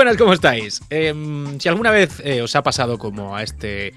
[0.00, 0.80] Buenas, ¿cómo estáis?
[0.88, 3.92] Em, si alguna vez eh, os ha pasado como a este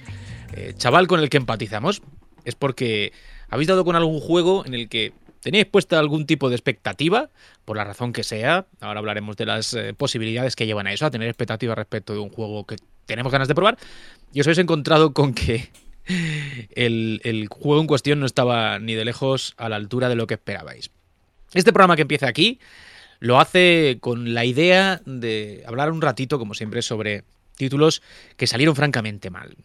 [0.52, 2.02] eh, chaval con el que empatizamos,
[2.44, 3.14] es porque
[3.48, 7.30] habéis dado con algún juego en el que tenéis puesta algún tipo de expectativa,
[7.64, 8.66] por la razón que sea.
[8.82, 12.20] Ahora hablaremos de las eh, posibilidades que llevan a eso, a tener expectativa respecto de
[12.20, 13.78] un juego que tenemos ganas de probar.
[14.34, 15.70] Y os habéis encontrado con que
[16.76, 20.34] el juego en cuestión no estaba ni de lejos a la altura de lo que
[20.34, 20.92] esperabais.
[21.54, 22.60] Este programa que empieza aquí
[23.24, 27.24] lo hace con la idea de hablar un ratito, como siempre, sobre
[27.56, 28.02] títulos
[28.36, 29.56] que salieron francamente mal.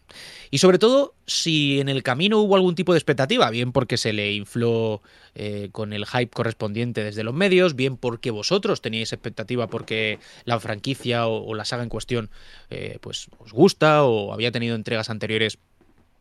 [0.49, 4.13] Y sobre todo si en el camino hubo algún tipo de expectativa, bien porque se
[4.13, 5.01] le infló
[5.35, 10.57] eh, con el hype correspondiente desde los medios, bien porque vosotros teníais expectativa porque la
[10.61, 12.29] franquicia o, la saga en cuestión
[12.69, 15.57] eh, pues os gusta o había tenido entregas anteriores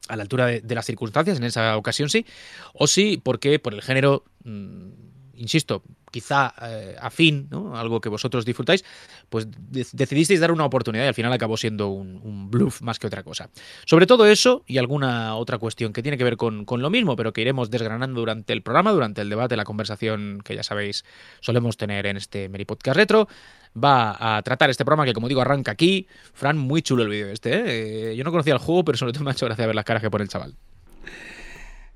[0.09, 2.27] a la altura de, las circunstancias, en esa ocasión sí,
[2.75, 4.25] o sí porque por el género...
[4.43, 5.08] Mmm,
[5.39, 7.77] insisto, quizá eh, afín, ¿no?
[7.77, 8.85] algo que vosotros disfrutáis,
[9.29, 13.07] pues de decidisteis dar una oportunidad y al final acabó siendo un, bluff más que
[13.07, 13.51] otra cosa.
[13.85, 17.33] Sobre todo eso y alguna otra cuestión que tiene que ver con, lo mismo, pero
[17.33, 21.05] que iremos desgranando durante el programa, durante el debate, la conversación que ya sabéis
[21.41, 23.29] solemos tener en este Meri Podcast Retro.
[23.77, 26.07] Va a tratar este programa que, como digo, arranca aquí.
[26.33, 28.13] Fran, muy chulo el vídeo este.
[28.13, 28.17] ¿eh?
[28.17, 30.03] Yo no conocía el juego, pero sobre todo me ha hecho gracia ver las caras
[30.03, 30.55] que pone el chaval.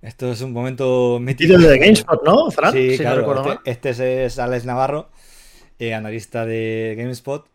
[0.03, 1.57] Esto es un momento mítico.
[1.57, 2.73] de GameSpot, ¿no, Fran?
[2.73, 3.35] Sí, si claro.
[3.35, 5.09] No este, este, es Alex Navarro,
[5.79, 7.47] eh, analista de GameSpot,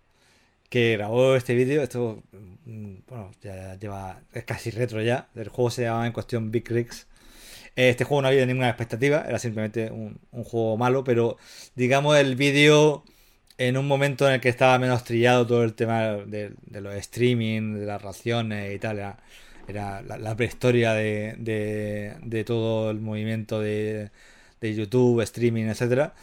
[0.69, 1.84] que grabó este vídeo.
[1.84, 2.24] Esto,
[2.66, 4.22] bueno, ya lleva.
[4.31, 5.28] Es casi retro ya.
[5.36, 7.07] El juego se llamaba en cuestión Big Rigs.
[7.75, 11.38] Este juego no había ninguna expectativa, era simplemente un, un juego malo, pero
[11.75, 13.03] digamos el vídeo
[13.59, 16.96] en un momento en el que estaba menos trillado todo el tema de, de los
[16.96, 18.97] streaming, de las raciones y tal.
[18.97, 19.19] Era,
[19.68, 24.12] era la, prehistoria de, de, todo el movimiento de,
[24.62, 26.14] de YouTube, streaming, etcétera.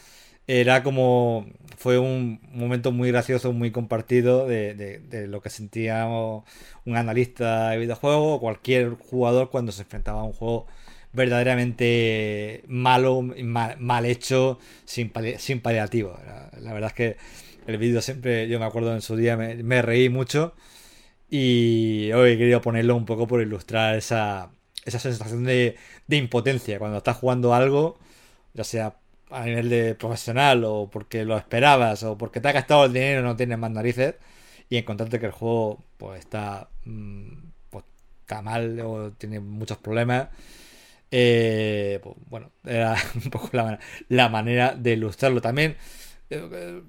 [0.47, 1.47] Era como.
[1.77, 6.43] Fue un momento muy gracioso, muy compartido de, de, lo que sentíamos
[6.85, 10.67] un analista de videojuegos o cualquier jugador cuando se enfrentaba a un juego
[11.13, 16.17] verdaderamente malo, mal, hecho, sin, pali sin paliativo.
[16.61, 17.17] La, verdad es que
[17.67, 20.53] el vídeo siempre, yo me acuerdo en su día, me reí mucho.
[21.37, 24.51] Y hoy he querido ponerlo un poco por ilustrar esa,
[24.85, 25.75] esa sensación de,
[26.07, 27.97] impotencia cuando estás jugando algo,
[28.53, 28.95] ya sea
[29.31, 33.19] a nivel de profesional o porque lo esperabas o porque te ha gastado el dinero
[33.19, 34.15] y no tienes más narices
[34.69, 36.69] y encontrarte que el juego pues está,
[37.69, 37.83] pues,
[38.21, 40.29] está mal o tiene muchos problemas.
[41.11, 45.41] Eh, pues, bueno, era un poco la, la manera de ilustrarlo.
[45.41, 45.75] También
[46.29, 46.81] eh,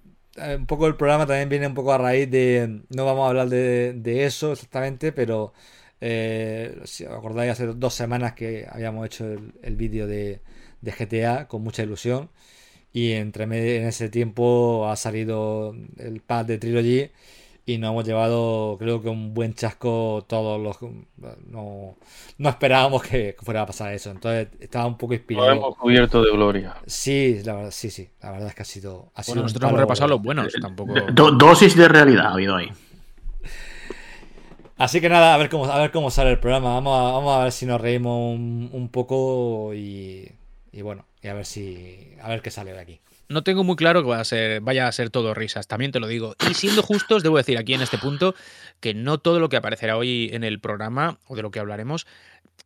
[0.59, 2.83] un poco el programa también viene un poco a raíz de.
[2.91, 5.53] No vamos a hablar de, de eso exactamente, pero
[6.01, 10.41] eh, si os acordáis, hace dos semanas que habíamos hecho el, el vídeo de,
[10.81, 12.31] de, GTA con mucha ilusión.
[12.93, 17.11] Y entre en ese tiempo ha salido el pad de Trilogy
[17.69, 20.77] y nos hemos llevado, creo que un buen chasco todos los.
[21.49, 21.97] No,
[22.39, 24.13] no esperábamos que fuera a pasar eso.
[24.13, 25.49] Entonces estaba un poco inspirado.
[25.49, 26.77] Lo hemos cubierto de gloria.
[26.87, 28.09] Sí, la verdad, sí, sí.
[28.23, 29.11] La verdad es que ha sido.
[29.17, 30.95] Ha sido bueno, nosotros hemos repasado los buenos, tampoco.
[31.13, 32.71] Do dosis de realidad ha habido ahí.
[34.79, 36.75] Así que nada, a ver cómo, a ver cómo sale el programa.
[36.75, 40.31] Vamos a, vamos a ver si nos reímos un, un poco y,
[40.71, 42.15] y bueno, y a ver si.
[42.23, 44.89] a ver qué sale de aquí no tengo muy claro que va a ser, vaya
[44.89, 46.37] a ser todo risas, también te lo digo.
[46.51, 48.35] Y siendo justos, debo decir aquí en este punto
[48.81, 52.07] que no todo lo que aparecerá hoy en el programa o de lo que hablaremos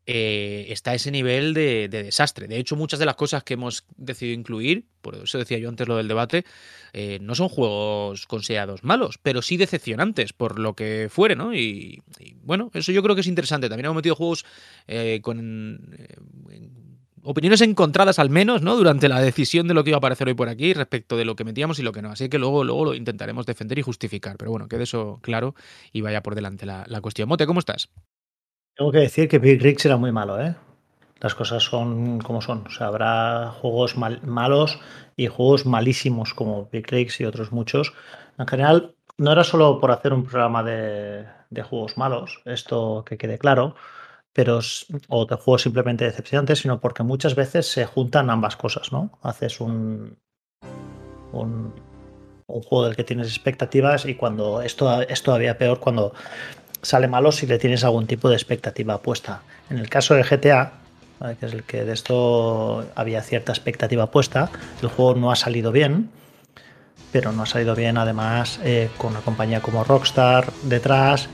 [0.07, 2.49] eh, está a ese nivel de, de, desastre.
[2.49, 5.87] De hecho, muchas de las cosas que hemos decidido incluir, por eso decía yo antes
[5.87, 6.45] lo del debate,
[6.93, 11.55] eh, no son juegos considerados malos, pero sí decepcionantes por lo que fuere, ¿no?
[11.55, 12.03] Y,
[12.43, 13.69] bueno, eso yo creo que es interesante.
[13.69, 14.45] También hemos metido juegos
[14.89, 15.39] eh, con
[17.23, 18.77] opiniones encontradas al menos, ¿no?
[18.77, 21.37] Durante la decisión de lo que iba a aparecer hoy por aquí respecto de lo
[21.37, 22.11] que metíamos y lo que no.
[22.11, 24.37] Así que luego, luego lo intentaremos defender y justificar.
[24.37, 25.55] Pero bueno, quede eso claro
[25.93, 27.29] y vaya por delante la, la cuestión.
[27.29, 27.91] Mote, ¿cómo estás?
[28.77, 30.55] Tengo que decir que Big Rigs era muy malo, ¿eh?
[31.21, 32.67] Las cosas son como son.
[32.67, 34.81] O sea, habrá juegos mal, malos
[35.17, 37.93] y juegos malísimos como Big Rigs y otros muchos.
[38.39, 43.19] En general, no era solo por hacer un programa de, de juegos malos, esto que
[43.19, 43.75] quede claro,
[44.32, 44.61] pero
[45.09, 49.19] o de juegos simplemente decepcionantes, sino porque muchas veces se juntan ambas cosas, ¿no?
[49.23, 50.19] Haces un,
[51.32, 51.73] un,
[52.47, 56.12] juego del que tienes expectativas y cuando esto es todavía peor cuando
[56.82, 59.43] sale malo si le tienes algún tipo de expectativa puesta.
[59.69, 60.73] En el caso de GTA,
[61.38, 64.50] que es el que de esto había cierta expectativa puesta,
[64.83, 66.11] el juego no ha salido bien,
[67.12, 71.29] pero no ha salido bien además eh, con una compañía como Rockstar detrás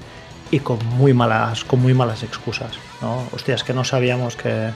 [0.51, 3.27] y con muy malas, con muy malas excusas, ¿no?
[3.33, 4.71] Hostia, es que no sabíamos que.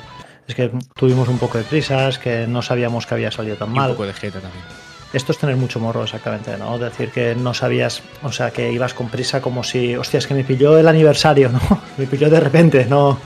[0.49, 3.77] Es que tuvimos un poco de prisas, que no sabíamos que había salido tan y
[3.77, 3.91] mal.
[3.91, 4.65] Un poco de jeta también.
[5.13, 6.79] Esto es tener mucho morro, exactamente, ¿no?
[6.79, 10.35] Decir que no sabías, o sea, que ibas con prisa como si, hostia, es que
[10.35, 11.61] me pilló el aniversario, ¿no?
[11.99, 13.19] Me pilló de repente, no.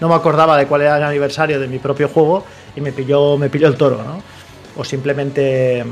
[0.00, 2.44] no me acordaba de cuál era el aniversario de mi propio juego
[2.74, 4.22] y me pilló, me pilló el toro, ¿no?
[4.76, 5.84] O simplemente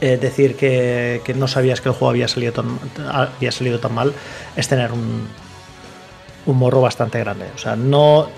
[0.00, 2.78] eh, decir que, que, no sabías que el juego había salido tan,
[3.12, 4.12] había salido tan mal
[4.56, 5.28] es tener un,
[6.46, 7.46] un morro bastante grande.
[7.54, 8.28] O sea, no.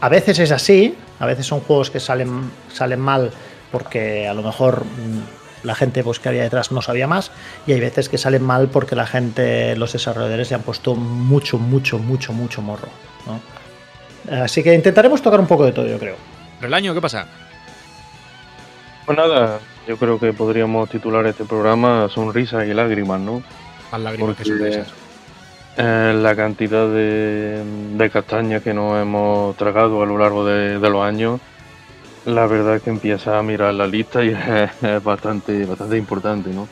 [0.00, 3.30] A veces es así, a veces son juegos que salen, salen mal
[3.70, 7.30] porque a lo mejor mm, la gente pues, que había detrás no sabía más
[7.66, 11.58] y hay veces que salen mal porque la gente, los desarrolladores se han puesto mucho,
[11.58, 12.88] mucho, mucho, mucho morro.
[13.26, 13.40] ¿no?
[14.42, 16.16] Así que intentaremos tocar un poco de todo, yo creo.
[16.58, 17.26] ¿Pero el año qué pasa?
[19.06, 23.42] Pues nada, yo creo que podríamos titular este programa Sonrisas y Lágrimas, ¿no?
[23.90, 24.92] Más lágrimas que sonrisas.
[25.76, 27.62] Eh, la cantidad de,
[27.96, 31.40] de, castañas que nos hemos tragado a lo largo de, de, los años,
[32.26, 34.28] la verdad es que empieza a mirar la lista y
[34.82, 36.68] es, bastante, bastante importante, ¿no?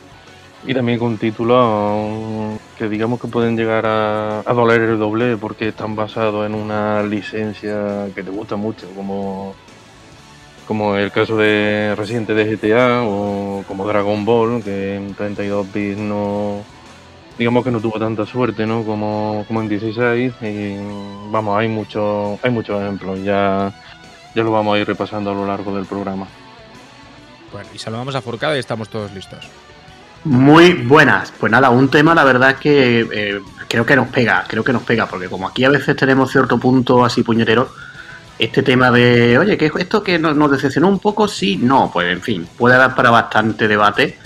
[0.67, 5.69] Y también con títulos que digamos que pueden llegar a, a doler el doble porque
[5.69, 9.55] están basados en una licencia que te gusta mucho, como
[10.69, 15.97] como el caso de reciente de GTA o como Dragon Ball, que en 32 bits
[15.97, 16.61] no
[17.39, 18.83] digamos que no tuvo tanta suerte, ¿no?
[18.83, 20.77] Como, como en 16 y
[21.31, 23.73] vamos, hay muchos hay muchos ejemplos, ya
[24.35, 26.27] ya lo vamos a ir repasando a lo largo del programa.
[27.51, 29.39] Bueno, y saludamos a Forcada y estamos todos listos.
[30.23, 31.33] Muy buenas.
[31.39, 34.83] Pues nada, un tema la verdad que eh, creo que nos pega, creo que nos
[34.83, 37.71] pega, porque como aquí a veces tenemos cierto punto así puñetero,
[38.39, 42.21] este tema de, oye, que esto que nos decepcionó un poco, sí, no, pues en
[42.21, 44.17] fin, puede dar para bastante debate.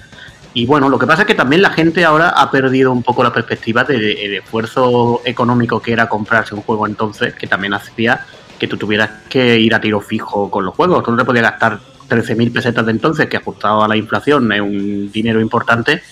[0.54, 3.24] Y bueno, lo que pasa es que también la gente ahora ha perdido un poco
[3.24, 8.24] la perspectiva del de, esfuerzo económico que era comprarse un juego entonces, que también hacía
[8.60, 11.04] que tú tuvieras que ir a tiro fijo con los juegos.
[11.04, 14.62] Tú no te podías gastar 13.000 pesetas de entonces, que ajustado a la inflación es
[14.62, 16.04] un dinero importante,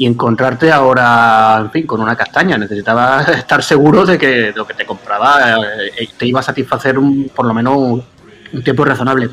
[0.00, 2.56] y encontrarte ahora, en fin, con una castaña.
[2.56, 5.58] Necesitabas estar seguro de que lo que te compraba
[5.98, 8.02] eh, te iba a satisfacer un, por lo menos
[8.50, 9.28] un tiempo razonable.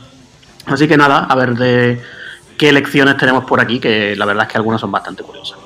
[0.65, 2.01] Así que nada, a ver de
[2.57, 5.57] qué lecciones tenemos por aquí, que la verdad es que algunas son bastante curiosas.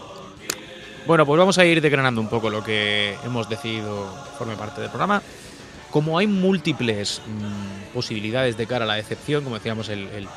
[1.07, 4.05] Bueno, pues vamos a ir desgranando un poco lo que hemos decidido
[4.37, 5.23] forme parte del programa.
[5.89, 10.27] Como hay múltiples mmm, posibilidades de cara a la decepción, como decíamos, el,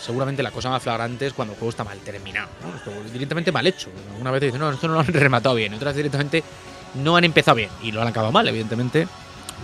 [0.00, 3.10] seguramente la cosa más flagrante es cuando el juego está mal terminado, ¿no?
[3.10, 3.90] directamente mal hecho.
[4.20, 6.42] Una vez dicen, no, esto no lo han rematado bien, otras directamente
[6.94, 9.06] no han empezado bien y lo han acabado mal, evidentemente.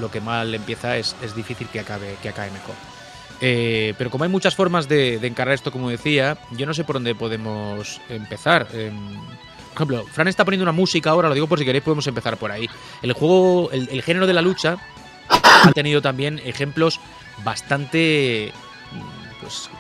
[0.01, 2.75] Lo que mal empieza es, es difícil que acabe, que acabe mejor.
[3.41, 6.85] Eh, pero como hay muchas formas de, de, encarar esto, como decía, yo no sé
[6.85, 8.69] por dónde podemos empezar.
[8.73, 8.93] Eh,
[9.73, 12.37] por ejemplo, Fran está poniendo una música ahora, lo digo por si queréis, podemos empezar
[12.37, 12.69] por ahí.
[13.03, 14.77] El juego, el, el género de la lucha
[15.29, 17.01] ha tenido también ejemplos
[17.45, 18.53] bastante
[19.41, 19.71] pues,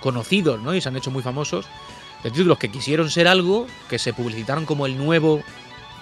[0.00, 0.74] conocidos, ¿no?
[0.74, 1.66] Y se han hecho muy famosos
[2.22, 5.42] de títulos que quisieron ser algo, que se publicitaron como el nuevo,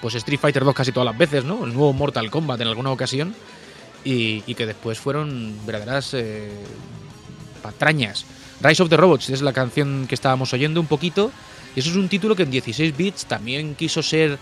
[0.00, 1.64] pues Street Fighter 2 casi todas las veces, ¿no?
[1.64, 3.34] El nuevo Mortal Kombat en alguna ocasión.
[4.04, 6.50] Y, que después fueron verdaderas eh,
[7.62, 8.24] patrañas.
[8.62, 11.30] Rise of the Robots es la canción que estábamos oyendo un poquito.
[11.76, 14.38] Y eso es un título que en 16 bits también quiso ser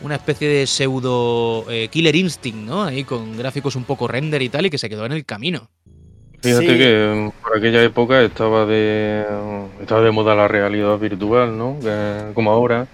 [0.00, 2.84] una especie de pseudo eh, Killer Instinct, ¿no?
[2.84, 5.68] Ahí con gráficos un poco render y tal, y que se quedó en el camino.
[6.42, 6.78] Fíjate sí.
[6.78, 9.26] que por aquella época estaba de
[9.80, 11.76] estaba de moda la realidad virtual, ¿no?
[11.80, 12.86] Que, como ahora.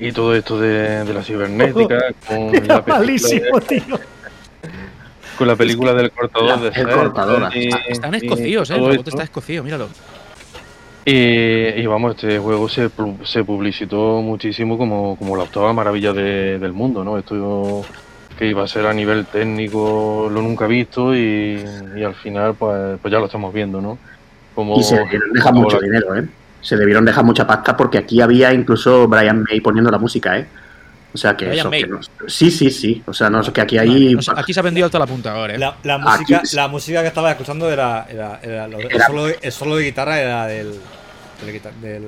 [0.00, 1.98] Y todo esto de, de la cibernética.
[2.30, 4.00] Oh, con la malísimo, de, tío.
[5.38, 7.56] Con la película del cortador de El cortador.
[7.56, 8.74] Y, Están escocidos, ¿eh?
[8.74, 9.88] El robot está escocido, míralo.
[11.04, 12.88] Y, y, vamos, este juego se,
[13.24, 17.18] se publicitó muchísimo como, como la octava maravilla de, del mundo, ¿no?
[17.18, 17.84] Esto
[18.38, 21.64] que iba a ser a nivel técnico lo nunca visto y,
[21.96, 23.98] y al final pues, pues, ya lo estamos viendo, ¿no?
[24.54, 25.86] Como, y se debieron dejar mucho la...
[25.86, 26.26] dinero, ¿eh?
[26.60, 30.46] Se debieron dejar mucha pasta porque aquí había incluso Brian May poniendo la música, ¿eh?
[31.12, 33.02] O sea que, eso, que no, sí, sí, sí.
[33.06, 34.14] O sea, no sé que aquí hay.
[34.14, 35.58] No, no, aquí se ha vendido hasta la punta ahora, ¿eh?
[35.58, 36.56] La, la música, aquí...
[36.56, 38.04] la música que estaba escuchando era.
[38.10, 38.96] era, era, lo, era...
[38.96, 40.72] El, solo, el, solo, de guitarra era del.
[41.44, 42.02] Del, del, del,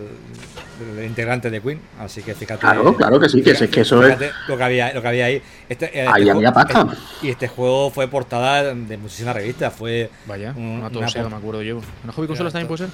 [1.04, 2.60] integrante de Queen, así que fíjate.
[2.60, 4.18] Claro, claro que sí, que, fíjate, que eso es.
[4.48, 5.42] Lo que había, lo que había ahí.
[5.68, 6.86] Este, este ahí juego, había pasta.
[6.92, 9.72] Este, y este juego fue portada de muchísimas revistas.
[9.72, 10.10] Fue.
[10.26, 11.80] Vaya, un, una tosea, no me acuerdo yo.
[12.04, 12.88] ¿En Hobby Consolas también puede ser?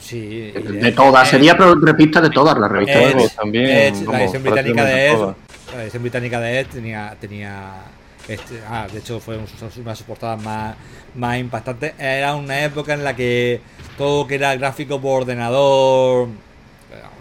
[0.00, 0.52] Sí.
[0.52, 3.14] De, de todas, eh, sería repista de todas las revistas.
[3.14, 3.66] Edge, también.
[3.66, 5.34] Edge, la edición británica de Edge.
[5.74, 7.16] La edición británica de Edge tenía.
[7.20, 7.72] tenía
[8.28, 10.76] este, ah, de hecho, fue una portadas más,
[11.14, 11.94] más impactantes.
[11.98, 13.62] Era una época en la que
[13.96, 16.28] todo que era gráfico por ordenador.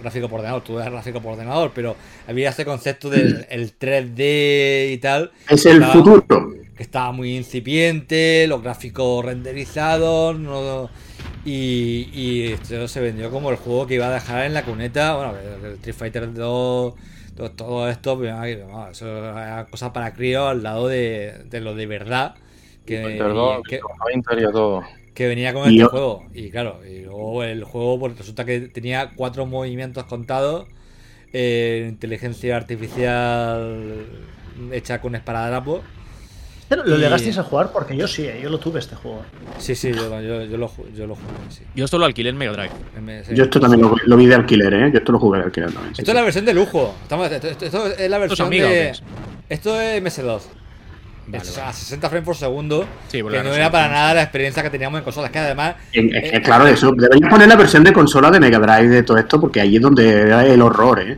[0.01, 1.95] Gráfico por ordenador, todo era gráfico por ordenador, pero
[2.27, 5.31] había ese concepto del el 3D y tal.
[5.49, 6.53] Es el estaba, futuro.
[6.75, 10.89] Que estaba muy incipiente, los gráficos renderizados, no,
[11.43, 15.15] Y, y esto se vendió como el juego que iba a dejar en la cuneta.
[15.15, 15.33] Bueno,
[15.63, 16.93] el Street Fighter 2,
[17.35, 21.75] todo, todo esto, pues, no, eso era cosa para críos al lado de, de lo
[21.75, 22.35] de verdad.
[22.85, 23.01] Que,
[23.67, 23.81] que,
[24.39, 24.81] y a todo.
[25.17, 26.25] Que venía con Y este yo- juego.
[26.31, 30.67] Y claro, y luego el juego pues, resulta que tenía cuatro movimientos contados,
[31.33, 34.05] eh, inteligencia artificial
[34.71, 35.81] hecha con esparadrapo.
[36.69, 37.71] Pero ¿Lo Y- llegasteis a jugar?
[37.71, 39.23] Porque yo sí, eh, yo lo tuve este juego.
[39.57, 41.63] Sí, sí, yo, yo, yo lo, yo lo jugué, sí.
[41.75, 43.23] Yo esto lo alquilé en Mega Drive.
[43.25, 43.33] Sí.
[43.35, 44.91] Yo esto también lo, lo vi de alquiler, ¿eh?
[44.91, 45.95] Yo esto lo jugué de alquiler también.
[45.95, 46.11] sí, Esto sí.
[46.11, 46.93] es la versión de lujo.
[47.01, 48.89] Estamos, esto, esto- esto es la versión Amiga o qué de.
[48.89, 49.03] es?
[49.49, 50.41] Esto es MS2.
[51.27, 51.69] Vale, Es vale.
[51.69, 52.85] A 60 frames por segundo.
[53.09, 55.29] Sí, que no era para nada la experiencia que teníamos en consolas.
[55.29, 55.75] Que además.
[55.91, 56.91] En- es que, claro, eso.
[56.95, 59.81] Deberías poner la versión de consola de Mega Drive de todo esto, porque ahí es
[59.81, 61.17] donde era el horror, ¿eh?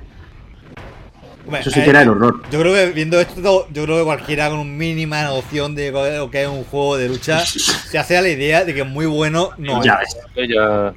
[1.49, 2.41] Hombre, Eso sí que era el horror.
[2.51, 6.29] Yo creo que viendo esto, yo creo que cualquiera con una mínima noción de lo
[6.31, 9.49] que es un juego de lucha se hace a la idea de que muy bueno
[9.57, 10.15] no Ya es.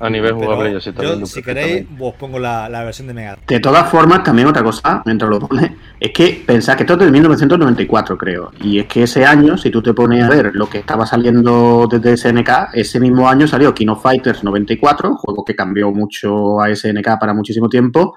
[0.00, 3.08] a nivel jugable ya se está yo, viendo si queréis, os pongo la, la versión
[3.08, 3.38] de Mega.
[3.46, 7.00] De todas formas, también otra cosa, mientras lo pone, es que pensad que esto es
[7.00, 8.52] de 1994, creo.
[8.60, 11.88] Y es que ese año, si tú te pones a ver lo que estaba saliendo
[11.90, 16.74] desde SNK, ese mismo año salió King of Fighters 94, juego que cambió mucho a
[16.74, 18.14] SNK para muchísimo tiempo,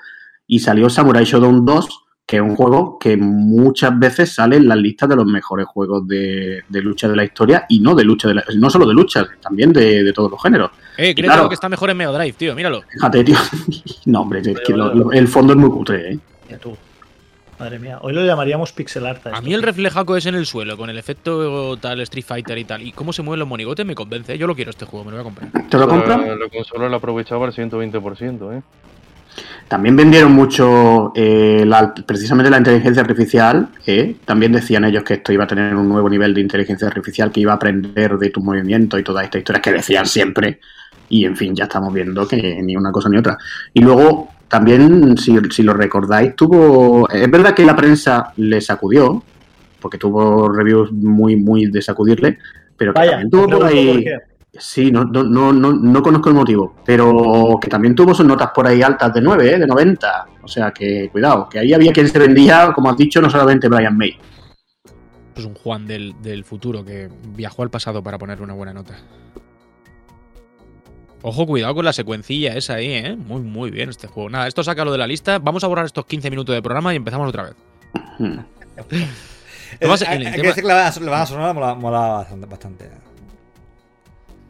[0.48, 4.78] y salió Samurai Shodown 2, que es un juego que muchas veces sale en las
[4.78, 8.28] listas de los mejores juegos de, de lucha de la historia, y no de lucha,
[8.28, 10.72] de la- no solo de lucha, también de, de todos los géneros.
[10.98, 11.48] Eh, creo claro.
[11.50, 12.82] que está mejor en Mega Drive, tío, míralo.
[12.92, 13.38] Fíjate, tío.
[14.06, 16.20] no, hombre, es que lo- lo- el fondo es muy cutre, ¿eh?
[16.50, 16.76] Ya tú.
[17.60, 19.26] Madre mía, hoy lo llamaríamos pixel art.
[19.28, 22.58] A esto, mí el reflejaco es en el suelo, con el efecto tal Street Fighter
[22.58, 22.82] y tal.
[22.82, 24.34] Y cómo se mueven los monigotes me convence.
[24.34, 24.38] ¿eh?
[24.38, 25.70] Yo lo quiero este juego, me lo voy a comprar.
[25.70, 26.20] ¿Te lo compras?
[26.20, 28.62] La consola la aprovechaba al 120%, ¿eh?
[29.68, 33.70] También vendieron mucho eh, la- precisamente la inteligencia artificial.
[33.86, 34.16] ¿eh?
[34.24, 37.40] También decían ellos que esto iba a tener un nuevo nivel de inteligencia artificial que
[37.40, 40.60] iba a aprender de tus movimientos y todas estas historias que decían siempre.
[41.10, 43.38] Y en fin, ya estamos viendo que ni una cosa ni otra.
[43.74, 47.10] Y luego, también, si, si lo recordáis, tuvo.
[47.10, 49.24] Es verdad que la prensa le sacudió,
[49.80, 52.38] porque tuvo reviews muy, muy de sacudirle,
[52.78, 54.06] pero que Vaya, también tuvo por ahí.
[54.58, 58.52] Sí, no, no, no, no, no conozco el motivo, pero que también tuvo sus notas
[58.56, 59.60] por ahí altas de 9, ¿eh?
[59.60, 60.26] de 90.
[60.44, 63.68] O sea que, cuidado, que ahí había quien se vendía, como has dicho, no solamente
[63.68, 64.18] Brian May.
[65.36, 68.94] Es un Juan del, del futuro que viajó al pasado para ponerle una buena nota.
[71.22, 73.16] Ojo, cuidado con la secuencilla esa ahí, ¿eh?
[73.18, 74.30] Muy, muy bien este juego.
[74.30, 75.40] Nada, esto sácalo de la lista.
[75.40, 77.56] Vamos a borrar estos 15 minutos de programa y empezamos otra vez.
[78.20, 78.38] Hmm.
[79.82, 82.46] Además, en el hay que tema- decir que la la banda sonora mola, mola bastante.
[82.46, 82.92] bastante.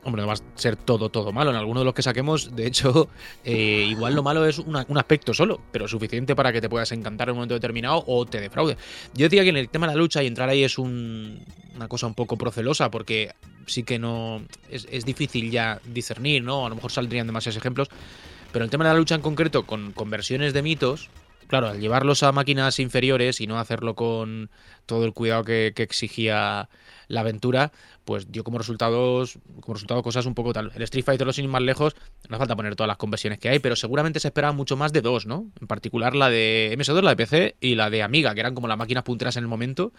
[0.05, 1.49] Hombre, no va a ser todo, todo malo.
[1.49, 3.09] En alguno de los que saquemos, de hecho,
[3.43, 6.91] eh, igual lo malo es una- un aspecto solo, pero suficiente para que te puedas
[6.91, 8.77] encantar en un momento determinado o te defraude.
[9.15, 11.43] Yo decía que en el tema de la lucha y entrar ahí es un-
[11.75, 13.31] una cosa un poco procelosa, porque
[13.65, 14.43] sí que no.
[14.69, 16.67] Es, difícil ya discernir, ¿no?
[16.67, 17.89] A lo mejor saldrían demasiados ejemplos.
[18.53, 21.09] Pero el tema de la lucha en concreto, con, con versiones de mitos,
[21.47, 24.51] claro, al llevarlos a máquinas inferiores y no hacerlo con
[24.85, 26.69] todo el cuidado que exigía
[27.07, 27.71] la aventura,
[28.05, 30.71] pues dio como resultados, como resultado cosas un poco tal.
[30.75, 31.95] El Street Fighter, los sin ir más lejos,
[32.29, 34.93] no hace falta poner todas las conversiones que hay, pero seguramente se esperaba mucho más
[34.93, 35.47] de dos, ¿no?
[35.59, 38.67] En particular la de MS2, la de PC y la de Amiga, que eran como
[38.67, 39.91] las máquinas punteras en el momento.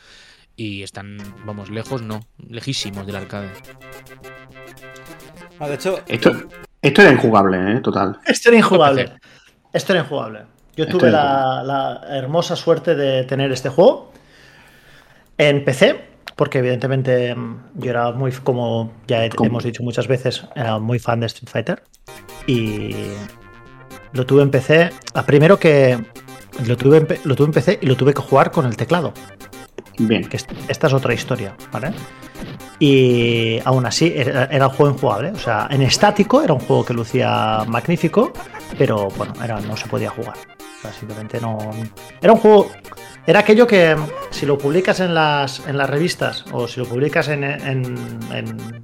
[0.54, 3.50] Y están, vamos, lejos, no, lejísimos del arcade.
[5.58, 6.32] Ah, de hecho, Esto,
[6.80, 7.80] esto era injugable, ¿eh?
[7.80, 8.18] Total.
[8.24, 9.12] Esto era injugable.
[9.72, 10.40] Esto era injugable.
[10.76, 14.12] Yo Esto tuve la, la hermosa suerte de tener este juego
[15.38, 20.78] en PC, porque evidentemente mm, yo era muy, como ya hemos dicho muchas veces, era
[20.78, 21.82] muy fan de Street Fighter.
[22.46, 22.94] Y
[24.12, 24.90] lo tuve en PC.
[25.14, 25.98] a Primero que
[26.66, 29.12] lo tuve, lo tuve en PC y lo tuve que jugar con el teclado
[29.98, 30.24] Bien.
[30.28, 31.92] que est- esta es otra historia, ¿vale?
[32.78, 36.84] Y aún así era, era un juego injugable, o sea, en estático era un juego
[36.84, 38.32] que lucía magnífico,
[38.76, 40.34] pero bueno, era, no se podía jugar.
[40.58, 41.58] O sea, simplemente no.
[42.20, 42.70] Era un juego.
[43.26, 43.96] Era aquello que
[44.30, 47.98] si lo publicas en las, en las revistas o si lo publicas en, en,
[48.32, 48.82] en-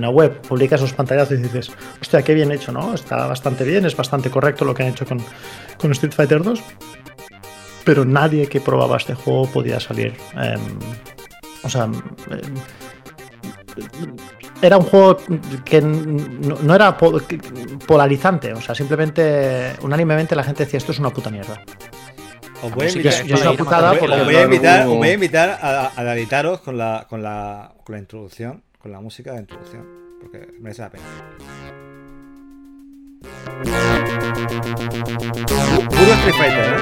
[0.00, 1.70] la web, publicas los pantallazos y dices,
[2.02, 2.92] hostia, qué bien hecho, ¿no?
[2.92, 5.22] Está bastante bien, es bastante correcto lo que han hecho con,
[5.78, 6.60] con Street Fighter 2
[7.84, 10.16] pero nadie que probaba este juego podía salir.
[10.34, 10.60] em,
[11.62, 12.54] o sea, em,
[14.60, 15.18] era un juego
[15.64, 16.96] que no, era
[17.86, 21.62] polarizante, o sea, simplemente unánimemente la gente decía esto es una puta mierda.
[22.62, 23.56] Os voy a Sí que invitar, es una os
[24.00, 27.06] voy- os voy a invitar, algo- os voy a, invitar a, a deleitaros con la,
[27.08, 29.84] con, la, con la introducción, con la música de introducción,
[30.20, 31.04] porque merece la pena.
[35.88, 36.76] Puro Street Fighter, ¿eh?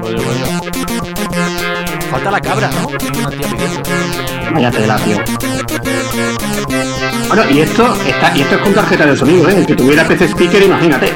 [0.00, 0.46] Vaya, vaya.
[2.10, 2.88] Falta la cabra, ¿no?
[2.88, 3.82] Una tía pidiendo.
[4.54, 5.16] Vaya tela, tío.
[7.28, 9.54] Bueno, y esto, está, y esto es con tarjeta de sonido, ¿eh?
[9.58, 11.12] El que tuviera PC Speaker, imagínate.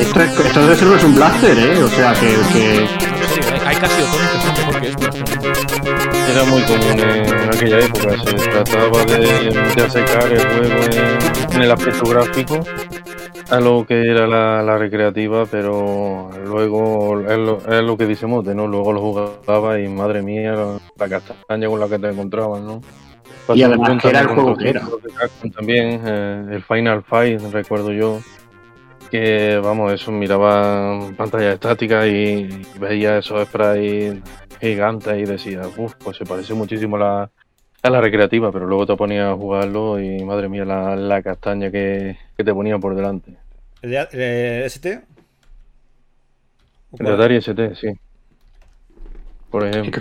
[0.00, 1.82] Esto, es, esto debe ser un blaster, ¿eh?
[1.82, 2.36] O sea, que...
[3.26, 5.06] serio, hay, hay casi otoños que son mejor que esto.
[6.32, 11.62] Era muy común en aquella época, se trataba de, de acercar el juego en, en
[11.62, 12.60] el aspecto gráfico
[13.50, 18.26] a lo que era la, la recreativa, pero luego es lo, es lo que dice
[18.26, 18.66] Mote, ¿no?
[18.66, 22.80] Luego lo jugaba y madre mía, la, la castaña con la que te encontrabas, ¿no?
[23.54, 24.82] Y además que era el juego que era.
[25.54, 28.20] También, eh, el Final Fight, recuerdo yo,
[29.12, 34.22] que vamos, eso, miraba pantalla estática y, y veía esos sprites
[34.60, 37.32] gigantes y decía, uff, pues se parece muchísimo a la,
[37.82, 41.70] a la recreativa, pero luego te ponías a jugarlo y madre mía, la, la castaña
[41.70, 43.38] que, que te ponían por delante.
[43.82, 45.04] ¿El, de- el de ST?
[46.90, 47.06] ¿O El?
[47.14, 47.90] Atari ST, sí.
[49.50, 50.00] Por Es ejemplo.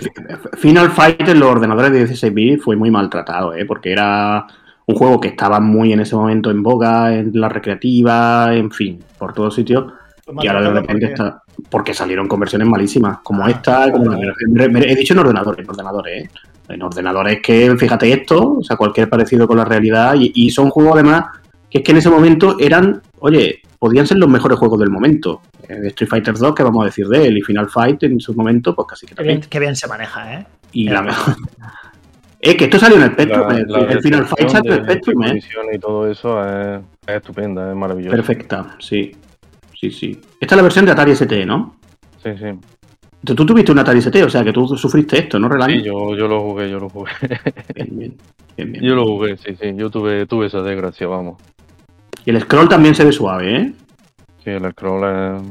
[0.58, 3.66] Final Fight en los ordenadores de 16 bits fue muy maltratado, ¿eh?
[3.66, 4.46] Porque era
[4.88, 9.00] un juego que estaba muy en ese momento en boga, en la recreativa, en fin,
[9.18, 9.94] por todos sitios.
[10.42, 11.44] Y ahora de repente está.
[11.70, 15.64] Porque salieron conversiones malísimas, como Ah, esta, como la- me- me- he dicho en ordenadores,
[15.64, 16.30] en ordenadores, ¿eh?
[16.70, 20.70] En ordenadores que, fíjate esto, o sea, cualquier parecido con la realidad, y, y son
[20.70, 21.26] juegos además
[21.70, 25.42] que es que en ese momento eran, oye, podían ser los mejores juegos del momento.
[25.70, 28.34] Eh, Street Fighter 2, que vamos a decir de él, y Final Fight en su
[28.34, 29.50] momento, pues casi que Qué bien, también.
[29.50, 30.46] qué bien se maneja, ¿eh?
[30.74, 31.36] Y la mejor.
[32.42, 34.80] Es que esto salió en el Spectrum, La- el, la el Final Fight salió en
[34.80, 35.40] el Spectrum, ¿eh?
[35.74, 38.16] y todo eso es, es estupenda, es maravilloso.
[38.16, 39.12] Perfecta, sí.
[39.80, 40.20] Sí, sí.
[40.40, 41.76] Esta es la versión de Atari ST, ¿no?
[42.24, 42.46] Sí, sí.
[43.24, 45.80] Tú, tú tuviste un Atari ST, o sea que tú sufriste esto, ¿no, Relani?
[45.80, 47.12] Sí, yo, yo lo jugué, yo lo jugué.
[47.76, 48.18] Bien, bien,
[48.58, 48.84] bien, bien.
[48.84, 49.74] Yo lo jugué, sí, sí.
[49.76, 51.40] Yo tuve, tuve esa desgracia, vamos.
[52.26, 53.74] Y el scroll también se ve suave, ¿eh?
[54.44, 55.42] Sí, el scroll es.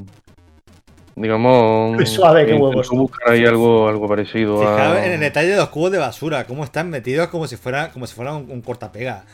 [1.20, 1.94] Digamos.
[1.94, 2.88] Muy suave, qué intento huevos.
[2.90, 5.04] buscar ahí algo, algo parecido a.
[5.04, 8.06] En el detalle de los cubos de basura, cómo están metidos como si fuera, como
[8.06, 9.24] si fuera un, un cortapega.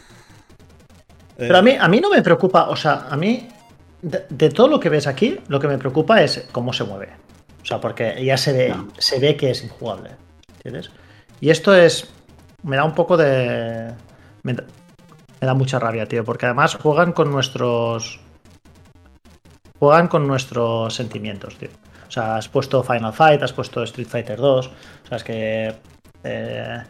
[1.33, 3.49] Eh, Pero a mí, a mí no me preocupa, o sea, a mí,
[4.03, 7.11] de, de todo lo que ves aquí, lo que me preocupa es cómo se mueve.
[7.63, 8.89] O sea, porque ya se ve, No.
[8.99, 10.11] se ve que es injugable.
[10.57, 10.91] ¿Entiendes?
[11.41, 12.09] Y esto es.
[12.63, 13.93] Me da un poco de.
[14.43, 14.65] Me da,
[15.41, 18.21] me da mucha rabia, tío, porque además juegan con nuestros.
[19.79, 21.69] Juegan con nuestros sentimientos, tío.
[22.09, 24.67] O sea, has puesto Final Fight, has puesto Street Fighter 2.
[24.67, 24.71] O
[25.09, 25.75] sea, es que.
[26.25, 26.83] eh,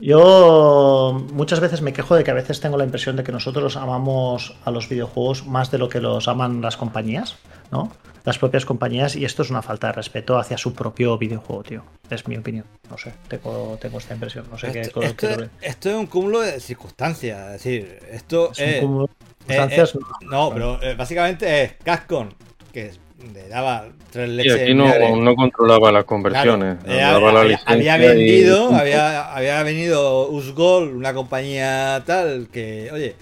[0.00, 3.76] yo muchas veces me quejo de que a veces tengo la impresión de que nosotros
[3.76, 7.36] amamos a los videojuegos más de lo que los aman las compañías,
[7.70, 7.92] ¿no?
[8.24, 11.84] Las propias compañías, y esto es una falta de respeto hacia su propio videojuego, tío.
[12.10, 12.64] Es mi opinión.
[12.90, 14.46] No sé, tengo, tengo esta impresión.
[14.50, 17.46] No sé qué esto, qué- esto- qué esto es un cúmulo de circunstancias.
[17.46, 18.80] Es decir, esto Es un es.
[18.80, 19.10] cúmulo
[19.48, 19.84] eh, eh,
[20.30, 22.28] no, pero eh, básicamente es Capcom,
[22.72, 22.92] que
[23.34, 24.54] le daba tres leches.
[24.62, 24.84] aquí no,
[25.16, 26.78] no controlaba las Claro, conversiones.
[26.84, 33.16] la había, licencia había y- vendido, había, había venido Usgol, una compañía tal, que, oye,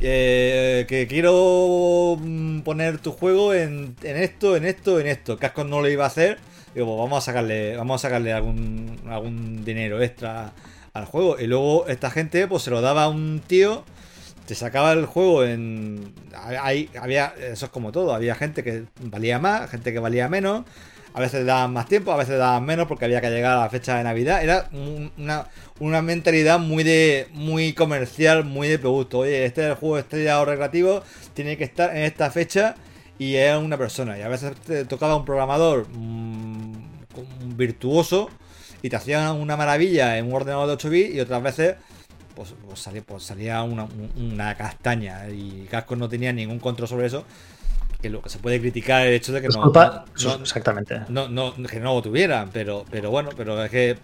[0.00, 5.38] eh, que quiero mm, poner tu juego en, en esto, en esto, en esto.
[5.38, 6.38] Casco no lo iba a hacer.
[6.74, 10.52] Digo, pues vamos a sacarle, vamos a sacarle algún, algún dinero extra
[10.92, 11.38] al juego.
[11.40, 13.84] Y luego esta gente, pues se lo daba a un tío.
[14.48, 16.14] Te sacaba el juego en.
[16.34, 17.34] Hay, había.
[17.38, 18.14] Eso es como todo.
[18.14, 20.64] Había gente que valía más, gente que valía menos.
[21.12, 23.68] A veces daban más tiempo, a veces daban menos porque había que llegar a la
[23.68, 24.42] fecha de Navidad.
[24.42, 25.48] Era un- una,
[25.80, 29.18] una mentalidad muy de muy comercial, muy de producto.
[29.18, 31.02] Oye, este es el juego estrella o recreativo,
[31.34, 32.74] tiene que estar en esta fecha
[33.18, 34.18] y es una persona.
[34.18, 36.72] Y a veces te tocaba un programador mm,
[37.56, 38.30] virtuoso
[38.82, 41.76] y te hacían una maravilla en un ordenador de 8 bits y otras veces
[42.38, 46.88] pues, pues salía, pues salía una, un- una castaña y Casco no tenía ningún control
[46.88, 47.24] sobre eso.
[48.00, 51.00] Que lo que se puede criticar el hecho de que Es no, culpa- no- exactamente.
[51.08, 53.98] no, no, que no lo tuvieran, pero, pero bueno, pero es que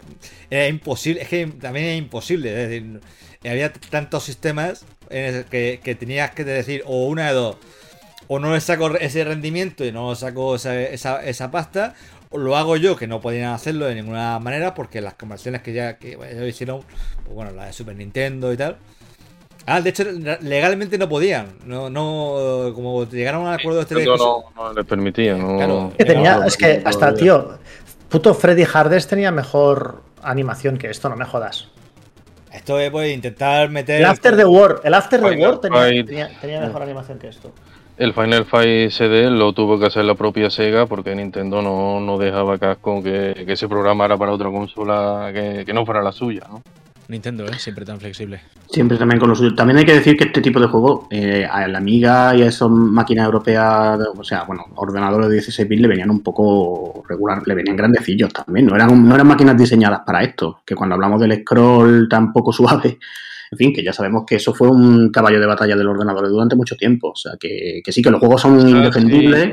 [0.50, 3.00] era imposible, es que también era imposible, es decir,
[3.48, 7.56] había tantos sistemas en el que, que tenías que decir o una de dos,
[8.26, 11.94] o no le saco ese rendimiento y no saco esa, esa, esa pasta,
[12.36, 15.96] lo hago yo, que no podían hacerlo de ninguna manera, porque las conversiones que ya,
[15.98, 16.80] que ya hicieron,
[17.24, 18.76] pues bueno, la de Super Nintendo y tal.
[19.66, 20.04] Ah, de hecho,
[20.42, 21.54] legalmente no podían.
[21.64, 25.36] No, no, como llegaron a un acuerdo este de no, no, no les permitía.
[25.36, 25.92] No, Claro.
[25.96, 27.58] Que tenía, no, es que hasta, tío,
[28.10, 31.68] puto Freddy Hardes tenía mejor animación que esto, no me jodas.
[32.52, 34.00] Esto es pues, intentar meter.
[34.00, 37.52] El After the War, el After the War tenía- tenía mejor animación que esto.
[37.96, 42.18] El Final Fight CD lo tuvo que hacer la propia Sega porque Nintendo no, no
[42.18, 46.42] dejaba casco que, que se programara para otra consola que, que no fuera la suya,
[46.50, 46.62] ¿no?
[47.08, 47.58] Nintendo, ¿eh?
[47.58, 48.40] Siempre tan flexible.
[48.70, 49.54] Siempre también con lo suyo.
[49.54, 52.46] También hay que decir que este tipo de juego eh, a la Amiga y a
[52.46, 57.42] esas máquinas europeas, o sea, bueno, ordenadores de 16 bits le venían un poco regular,
[57.46, 58.66] le venían grandecillos también.
[58.66, 60.60] No eran, no eran máquinas diseñadas para esto.
[60.64, 62.98] Que cuando hablamos del scroll tan poco suave,
[63.50, 66.56] en fin, que ya sabemos que eso fue un caballo de batalla del ordenador durante
[66.56, 67.10] mucho tiempo.
[67.10, 69.48] O sea, que, que sí, que los juegos son O sea, indefendibles.
[69.48, 69.52] sí,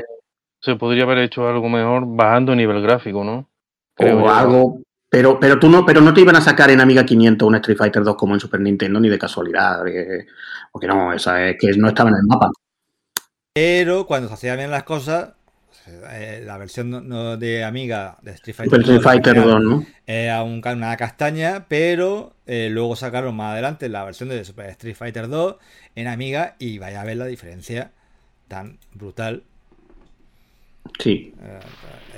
[0.60, 3.48] se podría haber hecho algo mejor bajando nivel gráfico, ¿no?
[3.94, 4.80] Creo o algo.
[5.08, 7.76] Pero, pero tú no, pero no te iban a sacar en Amiga 500 un Street
[7.76, 10.26] Fighter 2 como en Super Nintendo ni de casualidad, eh,
[10.70, 12.50] porque no, esa es que no estaba en el mapa.
[13.52, 15.34] Pero cuando se hacían bien las cosas,
[15.88, 19.62] eh, la versión no- no de Amiga de Street Fighter, Street 2, la Fighter original,
[19.62, 19.86] 2, ¿no?
[20.06, 24.96] era un una castaña, pero eh, luego sacaron más adelante la versión de Super Street
[24.96, 25.56] Fighter 2
[25.94, 27.92] en Amiga y vaya a ver la diferencia
[28.48, 29.44] tan brutal.
[30.98, 31.32] Sí.
[31.42, 31.60] Eh,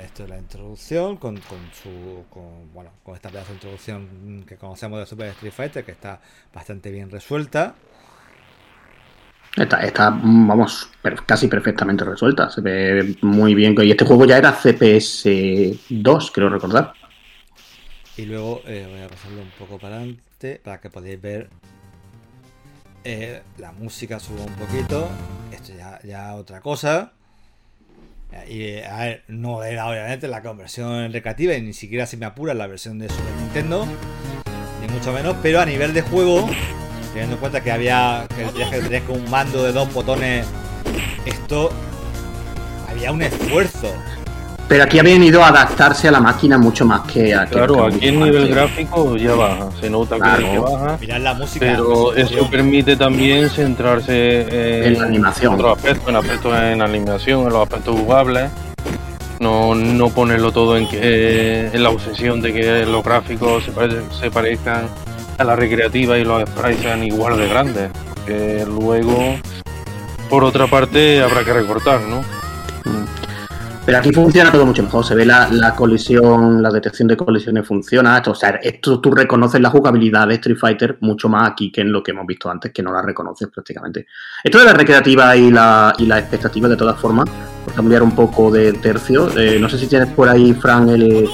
[0.05, 4.57] esto es la introducción con, con su con, bueno con esta pedazo de introducción que
[4.57, 6.19] conocemos de Super Street Fighter que está
[6.53, 7.75] bastante bien resuelta.
[9.55, 10.89] Está, está, vamos,
[11.25, 12.49] casi perfectamente resuelta.
[12.49, 13.75] Se ve muy bien.
[13.81, 15.29] Y este juego ya era CPS
[15.89, 16.93] 2, creo recordar.
[18.17, 21.49] Y luego eh, voy a pasarlo un poco para adelante para que podáis ver
[23.03, 25.09] eh, la música subo un poquito.
[25.51, 27.13] Esto ya, ya otra cosa.
[28.49, 28.77] Y
[29.29, 33.07] no era obviamente la conversión recreativa y ni siquiera se me apura la versión de
[33.07, 33.87] Super Nintendo,
[34.81, 36.49] ni mucho menos, pero a nivel de juego,
[37.15, 40.45] teniendo en cuenta que había que tenías que con un mando de dos botones,
[41.25, 41.69] esto
[42.89, 43.87] había un esfuerzo.
[44.67, 47.87] Pero aquí ha venido a adaptarse a la máquina mucho más que a que Claro,
[47.87, 48.55] que aquí el nivel antes.
[48.55, 50.51] gráfico ya baja, se nota que- Claro.
[50.51, 50.97] que baja.
[50.99, 51.65] Mirad la música.
[51.65, 54.41] Pero la eso permite también centrarse
[54.81, 55.53] en, En la animación.
[55.53, 58.49] otros aspectos, en aspectos en animación, en los aspectos jugables.
[59.39, 64.01] No, no ponerlo todo en que en la obsesión de que los gráficos se, pare-
[64.19, 64.87] se parezcan
[65.43, 67.91] la recreativa y los sprites sean igual de grandes.
[68.25, 69.35] Que luego,
[70.29, 72.23] por otra parte, habrá que recortar, ¿no?
[73.85, 75.05] Pero aquí funciona todo mucho mejor.
[75.05, 78.17] Se ve la, la colisión, la detección de colisiones funciona.
[78.17, 81.81] Esto, o sea, esto tú reconoces la jugabilidad de Street Fighter mucho más aquí que
[81.81, 84.07] en lo que hemos visto antes, que no la reconoces prácticamente.
[84.43, 87.29] Esto de la recreativa y la, y la expectativa, de todas formas,
[87.63, 89.29] por cambiar un poco de tercio.
[89.37, 91.29] eh, no sé si tienes por ahí, Fran, el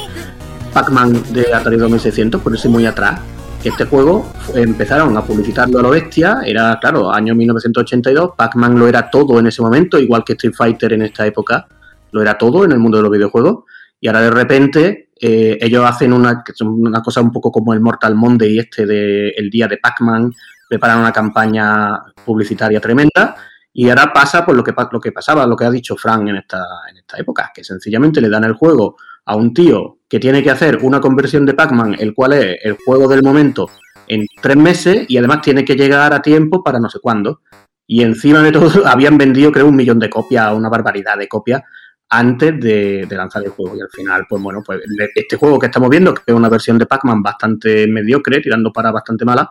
[0.74, 3.22] Pac-Man de Atari 2600, por eso muy atrás.
[3.64, 9.08] Este juego empezaron a publicitarlo a lo bestia, era, claro, año 1982, Pac-Man lo era
[9.08, 11.68] todo en ese momento, igual que Street Fighter en esta época
[12.12, 13.66] lo era todo en el mundo de los videojuegos.
[14.00, 18.16] Y ahora de repente eh, ellos hacen una, una cosa un poco como el Mortal
[18.16, 20.34] Monday este de el día de Pac-Man,
[20.68, 21.92] preparan una campaña
[22.26, 23.36] publicitaria tremenda.
[23.74, 26.38] Y ahora pasa por lo que, lo que pasaba, lo que ha dicho Frank en
[26.38, 30.44] esta, en esta época, que sencillamente le dan el juego a un tío que tiene
[30.44, 33.70] que hacer una conversión de Pac-Man, el cual es el juego del momento,
[34.10, 37.40] en tres meses y además tiene que llegar a tiempo para no sé cuándo.
[37.88, 41.62] Y encima de todo, habían vendido, creo, un millón de copias, una barbaridad de copias,
[42.10, 43.78] antes de, de lanzar el juego.
[43.78, 44.82] Y al final, pues bueno, pues
[45.16, 48.92] este juego que estamos viendo, que es una versión de Pac-Man bastante mediocre, tirando para
[48.92, 49.50] bastante mala,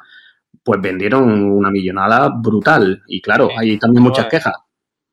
[0.63, 3.03] pues vendieron una millonada brutal.
[3.07, 3.55] Y claro, Sí.
[3.59, 4.53] hay también muchas quejas.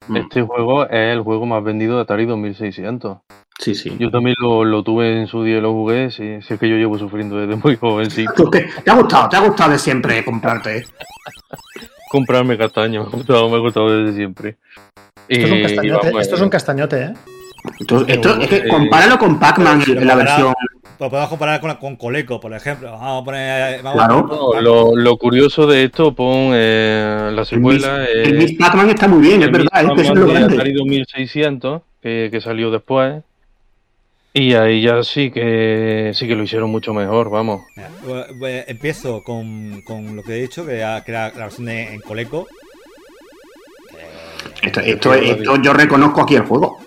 [0.08, 3.18] Mm, Este juego es el juego más vendido de Atari 2600.
[3.60, 3.96] Sí, sí.
[4.00, 6.70] Yo también lo, lo tuve en su día y lo jugué, sí, sí es que
[6.70, 8.50] yo llevo sufriendo desde muy jovencito.
[8.52, 9.28] ¿Te, te ha gustado?
[9.30, 10.86] ¿Te ha gustado de siempre comprarte?
[12.12, 14.58] Comprarme castaño, me ha gustado, me ha gustado desde siempre.
[15.28, 17.14] Esto es un castañote, vamos, esto es un castañote, ¿eh?
[17.82, 20.54] Entonces, esto, es que Eh, compáralo con Pac-Man en la versión.
[21.00, 22.92] Lo podemos comparar con, con Coleco, por ejemplo.
[22.92, 23.84] Vamos a poner.
[23.84, 24.14] Vamos Claro.
[24.16, 28.06] a No, poner- lo, lo curioso de esto, pon eh, la El Miss, secuela.
[28.06, 30.32] el eh, Miss Pac-Man está muy bien, es el verdad, Miss es lo.
[30.36, 33.22] Atari 2600, que, que salió después.
[34.34, 37.62] Y ahí ya sí que sí que lo hicieron mucho mejor, vamos.
[37.76, 41.94] Mira, empiezo con, con lo que he dicho, que era, que era la versión de,
[41.94, 42.48] en Coleco.
[44.62, 46.78] Esto, esto, esto yo reconozco aquí el juego.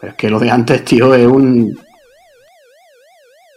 [0.00, 1.76] Pero es que lo de antes, tío, es un.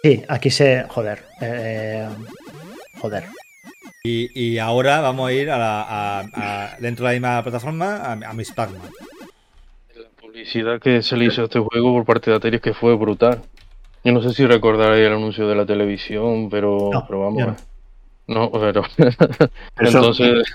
[0.06, 0.84] Sí, aquí se.
[0.88, 1.24] Joder.
[1.42, 2.08] eh,
[3.02, 3.24] joder.
[4.04, 7.96] Y, y ahora vamos a ir a la, a- a- dentro de la misma plataforma
[7.96, 8.88] a, a Miss Pac-Man.
[9.96, 12.76] La publicidad que se le hizo a este juego por parte de Atari es que
[12.76, 13.42] fue brutal.
[14.04, 17.40] Yo no sé si recordaréis el anuncio de la televisión, pero, No, pero vamos.
[17.44, 17.50] no.
[17.54, 17.56] eh.
[18.28, 18.84] No, pero
[19.80, 20.46] entonces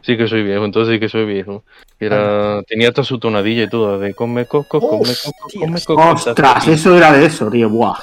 [0.00, 1.62] sí que soy viejo, entonces sí que soy viejo.
[2.00, 6.10] Era, tenía hasta su tonadilla y todo, de come coco, come coco, come coco.
[6.12, 6.68] ¡Ostras!
[6.68, 7.68] Eso era de eso, tío.
[7.68, 7.98] Buah.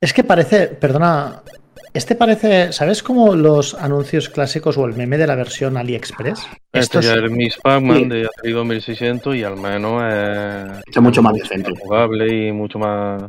[0.00, 1.42] Es que parece, perdona,
[1.94, 6.40] este parece, ¿sabes cómo los anuncios clásicos o el meme de la versión AliExpress?
[6.72, 8.04] Este Esto ya es, es el Miss Pac-Man Sí.
[8.08, 11.70] de Atari 2600 y al menos es es mucho más decente.
[11.78, 13.24] jugable y mucho más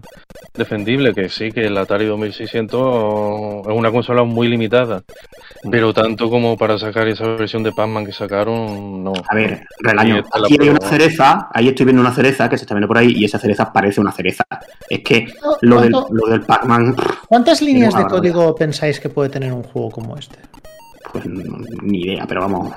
[0.54, 5.02] defendible que sí, que el Atari 2600 es una consola muy limitada,
[5.70, 9.12] pero tanto como para sacar esa versión de Pac-Man que sacaron, no.
[9.28, 12.76] A ver, Relaño, aquí hay una cereza, ahí estoy viendo una cereza que se está
[12.76, 14.46] viendo por ahí y esa cereza parece una cereza.
[14.90, 15.26] Es que
[15.62, 16.96] lo del, ¿Cuánto- lo del Pac-Man,
[17.28, 18.08] ¿Cuántas líneas de una
[18.56, 20.40] pensáis que puede tener un juego como este?
[21.14, 22.74] pues ni idea, pero vamos.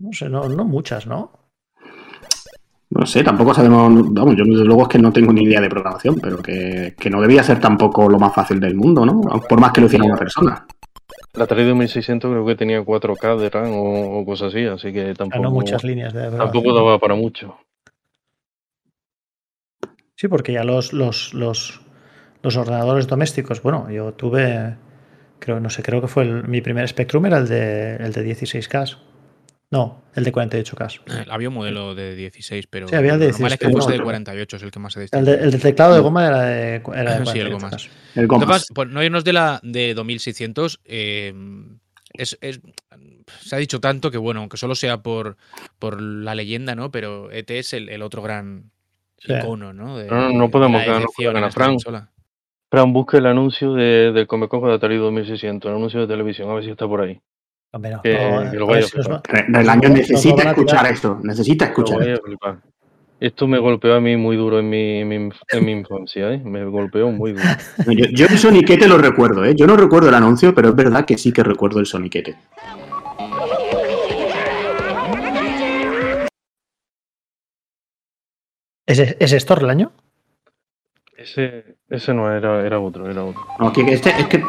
[0.00, 1.30] No sé, no, no muchas, ¿no?
[2.90, 5.68] No sé, tampoco sabemos, vamos, yo desde luego es que no tengo ni idea de
[5.68, 9.20] programación, pero que, que no debía ser tampoco lo más fácil del mundo, ¿no?
[9.48, 10.66] Por más que lo hiciera una persona.
[11.34, 15.14] Atari 2600 creo que tenía 4K de RAM o, o cosas así, así que Ah,
[15.14, 17.56] tampoco, no muchas líneas de tampoco daba para mucho.
[20.14, 21.83] Sí, porque ya los, los, los,
[22.44, 24.76] los ordenadores domésticos, bueno, yo tuve,
[25.38, 28.22] creo, no sé, creo que fue el- mi primer Spectrum era el de, el de
[28.22, 28.98] 16K.
[29.70, 31.00] No, el de 48K.
[31.06, 33.66] Eh, Había un modelo de 16, pero Sí, había el de lo normal es que
[33.66, 34.04] 16, fuese de no.
[34.04, 35.30] 48, es el que más se El, distingue.
[35.36, 37.52] de- el del teclado de goma era de, era de Sí, el 48K.
[37.52, 37.88] gomas.
[38.14, 38.48] El Gomas.
[38.48, 41.34] pasa, por no irnos de la de 2600, eh,
[42.12, 42.60] es, es-
[43.40, 45.38] se ha dicho tanto que, bueno, aunque solo sea por,
[45.78, 46.90] por la leyenda, ¿no?
[46.92, 48.70] Pero ET es el, el otro gran
[49.18, 49.32] Sí.
[49.32, 49.96] icono, ¿no?
[49.96, 51.76] De- No, no de podemos quedarnos con la Fran.
[52.74, 56.54] Fran, busca el anuncio de, del Comecoco de Atari 2600, el anuncio de televisión, a
[56.54, 57.20] ver si está por ahí.
[57.72, 58.12] Hombre, no, Que-
[58.44, 61.20] no, que lo a vaya ver a si nos va- Re- Relaño necesita escuchar esto,
[61.22, 62.22] necesita escuchar esto.
[63.20, 66.38] Esto me golpeó a mí muy duro en mi, en mi, en mi infancia, ¿eh?
[66.44, 67.44] Me golpeó muy duro.
[67.86, 69.54] Yo, yo el soniquete lo recuerdo, ¿eh?
[69.56, 72.34] Yo no recuerdo el anuncio, pero es verdad que sí que recuerdo el soniquete.
[78.86, 79.92] ¿Es, ¿Es esto el año?
[81.24, 83.40] Ese, ese no era, era otro, era otro.
[83.58, 84.42] No, que este, es que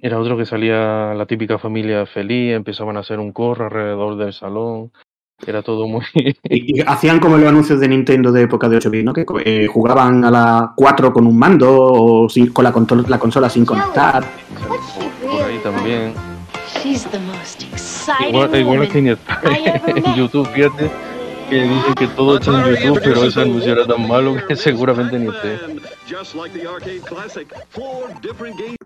[0.00, 4.32] Era otro que salía la típica familia feliz, empezaban a hacer un corro alrededor del
[4.32, 4.90] salón.
[5.46, 6.04] Era todo muy.
[6.14, 9.12] y- y hacían como los anuncios de Nintendo de época de 8 bits, ¿no?
[9.12, 13.18] Que eh, jugaban a la 4 con un mando o sin- con la, contol- la
[13.18, 14.24] consola sin conectar.
[15.22, 16.12] por ahí también.
[16.82, 20.14] She's the most exciting Igual, igual woman que en.
[20.16, 20.90] YouTube, fíjate,
[21.54, 25.18] que dicen que todo está en YouTube, pero ese anuncio era tan malo que seguramente
[25.18, 25.58] ni esté.
[26.08, 28.76] Just like the arcade classic, four different games.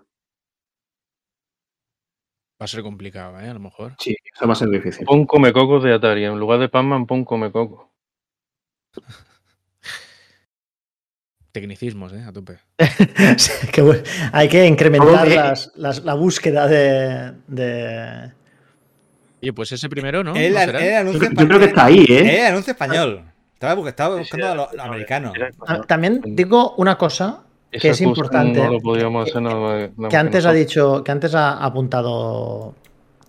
[2.61, 3.49] Va a ser complicado, ¿eh?
[3.49, 3.95] A lo mejor.
[4.01, 5.07] Sí, eso va a ser difícil.
[5.07, 7.93] Pon Comecocos de Atari, en lugar de Pac-Man, pon Comecoco.
[11.53, 12.23] Tecnicismos, ¿eh?
[12.27, 12.59] A tope.
[13.39, 14.03] Sí, que bueno,
[14.33, 18.33] hay que incrementar las- las- la búsqueda de, de-
[19.43, 20.35] Oye, pues ese primero, ¿no?
[20.35, 20.85] El, ¿No será?
[20.85, 22.41] el anuncio Yo, yo creo que está ahí, ¿eh?
[22.41, 23.23] El anuncio español.
[23.55, 25.33] Estaba, bu- estaba buscando a lo, lo americano.
[25.67, 28.63] Ah, También digo una cosa que es importante.
[28.63, 32.75] No lo podíamos hacer nada, nada más que antes ha dicho, que antes ha apuntado,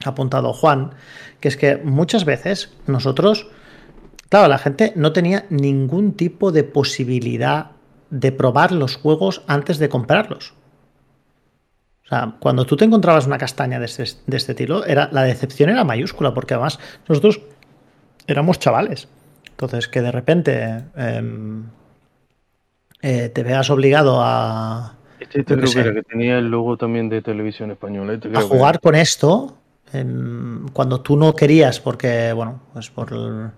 [0.06, 0.91] ha apuntado Juan,
[1.39, 3.48] que es que muchas veces nosotros,
[4.30, 7.72] claro, la gente no tenía ningún tipo de posibilidad
[8.12, 10.54] de probar los juegos antes de comprarlos.
[12.10, 15.22] O sea, cuando tú te encontrabas una castaña de este, de este estilo, era, la
[15.22, 17.41] decepción era mayúscula, porque además nosotros
[18.26, 19.08] éramos chavales.
[19.52, 21.65] Entonces, que de repente em,
[23.04, 27.10] eh, te veas obligado a, Este, este creo que era, que tenía el logo también
[27.10, 28.13] de televisión española.
[28.13, 29.58] Este a que jugar con esto
[29.93, 33.52] em, cuando tú no querías porque bueno pues por el-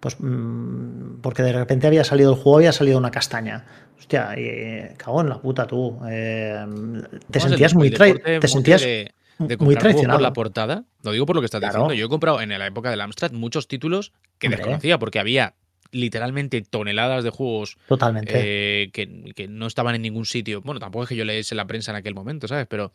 [0.00, 3.64] pues mm, porque de repente había salido el juego y había salido una castaña
[4.04, 8.40] hostia eh, cago en la puta tú em, te sentías el- muy el trai- deporte
[8.40, 10.84] te sentías de, de muy traicionado por la portada.
[11.02, 11.74] Lo digo por lo que estás Claro.
[11.80, 11.94] diciendo.
[11.94, 14.58] Yo he comprado en la época del Amstrad muchos títulos que Hombre.
[14.58, 15.54] desconocía porque había
[15.94, 20.60] literalmente toneladas de juegos totalmente eh, que, que no estaban en ningún sitio.
[20.62, 22.66] Bueno, tampoco es que yo leyese la prensa en aquel momento, ¿sabes?
[22.68, 22.92] Pero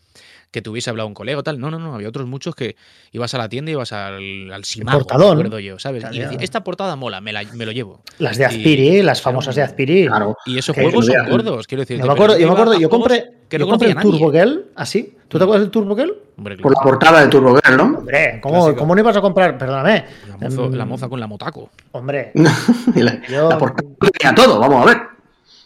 [0.52, 1.60] que te hubiese hablado un colega o tal.
[1.60, 1.96] No, no, no.
[1.96, 2.76] Había otros muchos que
[3.12, 5.38] ibas a la tienda y ibas al, al Simago, portadón.
[5.38, 6.04] me acuerdo yo, ¿sabes?
[6.12, 8.04] Y decía, esta portada mola, me, la- me lo llevo.
[8.20, 10.36] las de y- Azpiri las famosas de Azpiri Claro.
[10.46, 12.00] Y esos Que juegos son gordos, quiero decir.
[12.00, 13.96] yo me acuerdo, yo me acuerdo, yo compré, que yo no compré el.
[13.98, 15.16] Turbo Girl así.
[15.30, 16.14] ¿Tú te acuerdas del Turbo Girl?
[16.38, 17.98] Hombre, Por la portada de Turbo Girl, ¿no?
[18.00, 18.76] Hombre, ¿cómo.
[18.76, 19.58] ¿cómo no ibas a comprar?
[19.58, 20.06] Perdóname.
[20.28, 21.70] la, mozo- la Em, moza con la motaco.
[21.92, 22.32] Hombre,
[22.96, 24.98] la, Yo- la portada tenía todo, vamos a ver.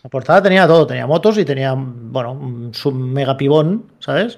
[0.04, 4.38] La portada tenía todo, tenía motos y tenía, bueno, un- su mega pibón, ¿sabes?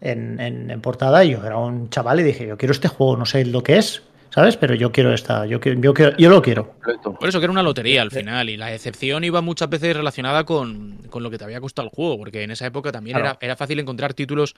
[0.00, 3.16] En, en- en portada y yo era un chaval y dije, yo quiero este juego,
[3.16, 4.02] no sé lo que es,
[4.36, 4.56] ¿sabes?
[4.58, 6.74] Pero yo quiero esta, yo, quiero, yo, quiero- yo lo quiero.
[7.02, 8.48] Por eso que era una lotería al final.
[8.50, 11.94] Y la decepción iba muchas veces relacionada con, con lo que te había costado el
[11.94, 12.18] juego.
[12.18, 13.30] Porque en esa época también Claro.
[13.30, 14.54] era, era fácil encontrar títulos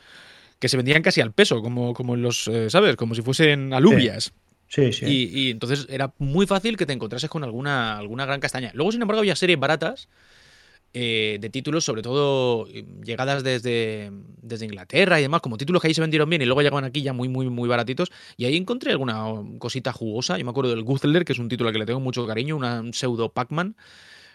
[0.58, 2.96] que se vendían casi al peso, como, como en los, eh, ¿sabes?
[2.96, 4.32] Como si fuesen alubias.
[4.66, 5.06] Sí, sí.
[5.06, 8.72] Y, y entonces era muy fácil que te encontrases con alguna, alguna gran castaña.
[8.74, 10.08] Luego, sin embargo, había series baratas
[10.94, 15.88] eh, de títulos, sobre todo eh, llegadas desde, desde Inglaterra y demás, como títulos que
[15.88, 18.10] ahí se vendieron bien y luego llegaban aquí ya muy, muy, muy baratitos.
[18.36, 19.24] Y ahí encontré alguna
[19.58, 20.38] cosita jugosa.
[20.38, 22.56] Yo me acuerdo del Guzzler, que es un título al que le tengo mucho cariño,
[22.56, 23.76] una, un pseudo Pac-Man.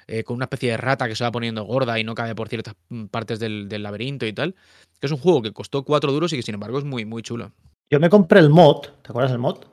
[0.08, 2.50] eh, con una especie de rata que se va poniendo gorda y no cabe por
[2.50, 2.76] ciertas
[3.12, 4.56] partes del, del laberinto y tal.
[5.00, 7.22] Que es un juego que costó 4 duros y que sin embargo es muy, muy
[7.22, 7.52] chulo.
[7.90, 9.66] Yo me compré el mod, ¿te acuerdas del mod?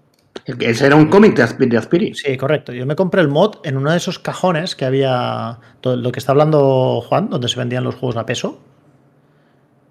[0.58, 2.14] Ese era un cómic de Aspi- de Aspiri.
[2.14, 2.72] Sí, correcto.
[2.72, 6.32] Yo me compré el mod en uno de esos cajones que había, lo que está
[6.32, 8.58] hablando Juan, donde se vendían los juegos a peso.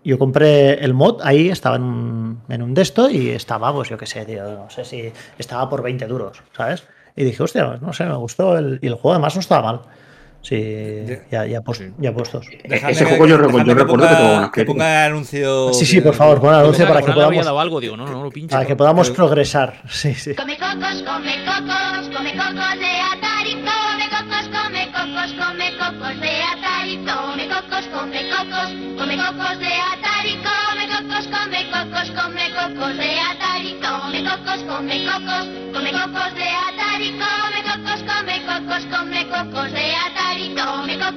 [0.03, 3.97] Yo compré el mod, ahí estaba en un, en un de y estaba, pues yo
[3.97, 6.83] qué sé, tío, no sé si estaba por 20 duros, ¿sabes?
[7.15, 9.81] Y dije, hostia, no sé, me gustó el, y el juego además no estaba mal.
[10.41, 11.91] Sí, ya, ya, pos- Sí.
[11.99, 12.47] ya puestos.
[12.63, 15.73] Dejadme ese que- juego dejadme yo recuerdo que ponga- que ponga el anuncio.
[15.73, 18.05] Sí, sí, que- por favor, pon el anuncio para que podamos, dado algo, digo, no,
[18.05, 18.55] no, no lo pinches.
[18.55, 19.81] para que podamos Pero- progresar.
[19.89, 20.33] Sí, sí.
[20.35, 26.31] Come cocos, come cocos, come cocos de Atari, come cocos, come cocos, come cocos de
[26.41, 32.97] Atari, come cocos, come cocos, come cocos de Atari, come cocos, come cocos, come cocos
[32.97, 39.21] de Atari, come cocos, come cocos, come cocos de Atari, come cocos, come cocos, come
[39.29, 39.78] cocos de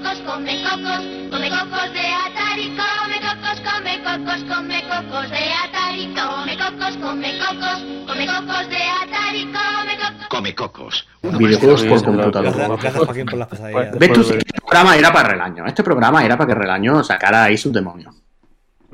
[0.02, 6.14] cocos, come cocos, come cocos de Atari, come cocos, come cocos, come cocos de Atari,
[6.14, 10.28] come cocos, come cocos, come cocos de Atari, come cocos.
[10.28, 11.08] Come cocos.
[11.22, 12.42] Videojuegos por sí, computador.
[12.42, 13.98] Gracias, Por gracias Joaquín por las pesadillas.
[13.98, 14.20] ¿Ves tú?
[14.20, 15.66] Este programa era para Relaño.
[15.66, 18.14] Este programa era para que Relaño sacara ahí sus demonios.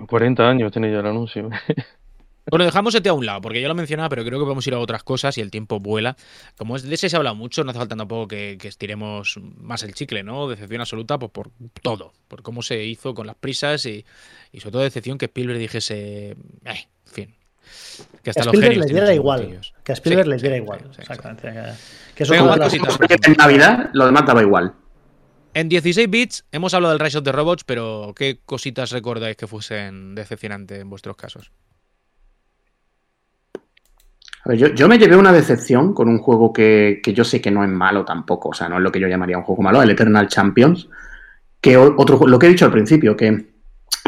[0.06, 1.48] 40 años tiene ya el anuncio.
[2.50, 4.74] Bueno, dejamos este a un lado, porque ya lo mencionaba, pero creo que podemos ir
[4.74, 6.16] a otras cosas y el tiempo vuela.
[6.56, 9.38] Como es de ese se ha hablado mucho, no hace falta tampoco que, que estiremos
[9.58, 10.48] más el chicle, ¿no?
[10.48, 11.50] Decepción absoluta pues, por
[11.82, 14.04] todo, por cómo se hizo con las prisas y,
[14.52, 17.34] y sobre todo decepción que Spielberg dijese, eh, en fin.
[18.22, 19.60] Que Que a hasta los Spielberg genios le tienen diera igual.
[19.84, 20.80] Que a Spielberg Sí, le diera sí, igual.
[20.80, 21.52] sí, sí, exactamente.
[22.14, 23.18] Que, eso como más las- cositas.
[23.26, 24.72] En Navidad, lo demás daba igual.
[25.54, 29.46] En 16 bits hemos hablado del Rise of the Robots, pero ¿qué cositas recordáis que
[29.46, 31.50] fuesen decepcionantes en vuestros casos?
[34.56, 37.62] Yo, yo me llevé una decepción con un juego que, que yo sé que no
[37.62, 39.90] es malo tampoco, o sea, no es lo que yo llamaría un juego malo, el
[39.90, 40.88] Eternal Champions,
[41.60, 43.46] que otro, lo que he dicho al principio, que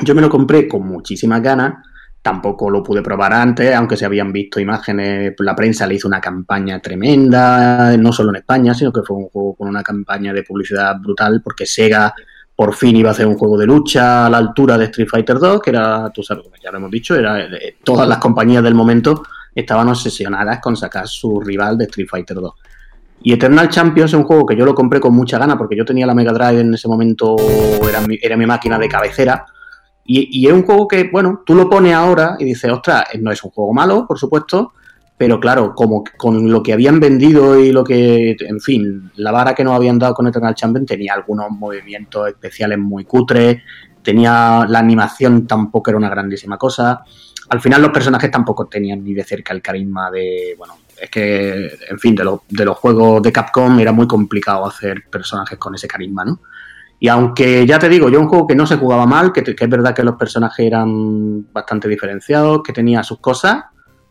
[0.02, 1.74] yo me lo compré con muchísimas ganas,
[2.22, 6.20] tampoco lo pude probar antes, aunque se habían visto imágenes, la prensa le hizo una
[6.20, 10.42] campaña tremenda, no solo en España, sino que fue un juego con una campaña de
[10.42, 12.14] publicidad brutal, porque Sega
[12.54, 15.38] por fin iba a hacer un juego de lucha a la altura de Street Fighter
[15.38, 18.74] 2, que era, tú sabes, ya lo hemos dicho, era eh, todas las compañías del
[18.74, 19.22] momento
[19.54, 22.54] estaban obsesionadas con sacar su rival de Street Fighter 2.
[23.22, 25.84] Y Eternal Champions es un juego que yo lo compré con mucha gana porque yo
[25.84, 27.36] tenía la Mega Drive en ese momento,
[27.86, 29.44] era mi, era mi máquina de cabecera.
[30.12, 33.44] Y, es un juego que, bueno, tú lo pones ahora y dices, ostras, no es
[33.44, 34.72] un juego malo, por supuesto,
[35.16, 39.54] pero claro, como con lo que habían vendido y lo que, en fin, la vara
[39.54, 43.62] que nos habían dado con Eternal Champions tenía algunos movimientos especiales muy cutres,
[44.02, 47.04] tenía la animación tampoco era una grandísima cosa.
[47.50, 51.68] Al final los personajes tampoco tenían ni de cerca el carisma de, bueno, es que,
[51.88, 55.74] en fin, de, los- de los juegos de Capcom era muy complicado hacer personajes con
[55.74, 56.40] ese carisma, ¿no?
[57.00, 59.64] Y aunque ya te digo, yo un juego que no se jugaba mal, que, que
[59.64, 63.64] es verdad que los personajes eran bastante diferenciados, que tenía sus cosas,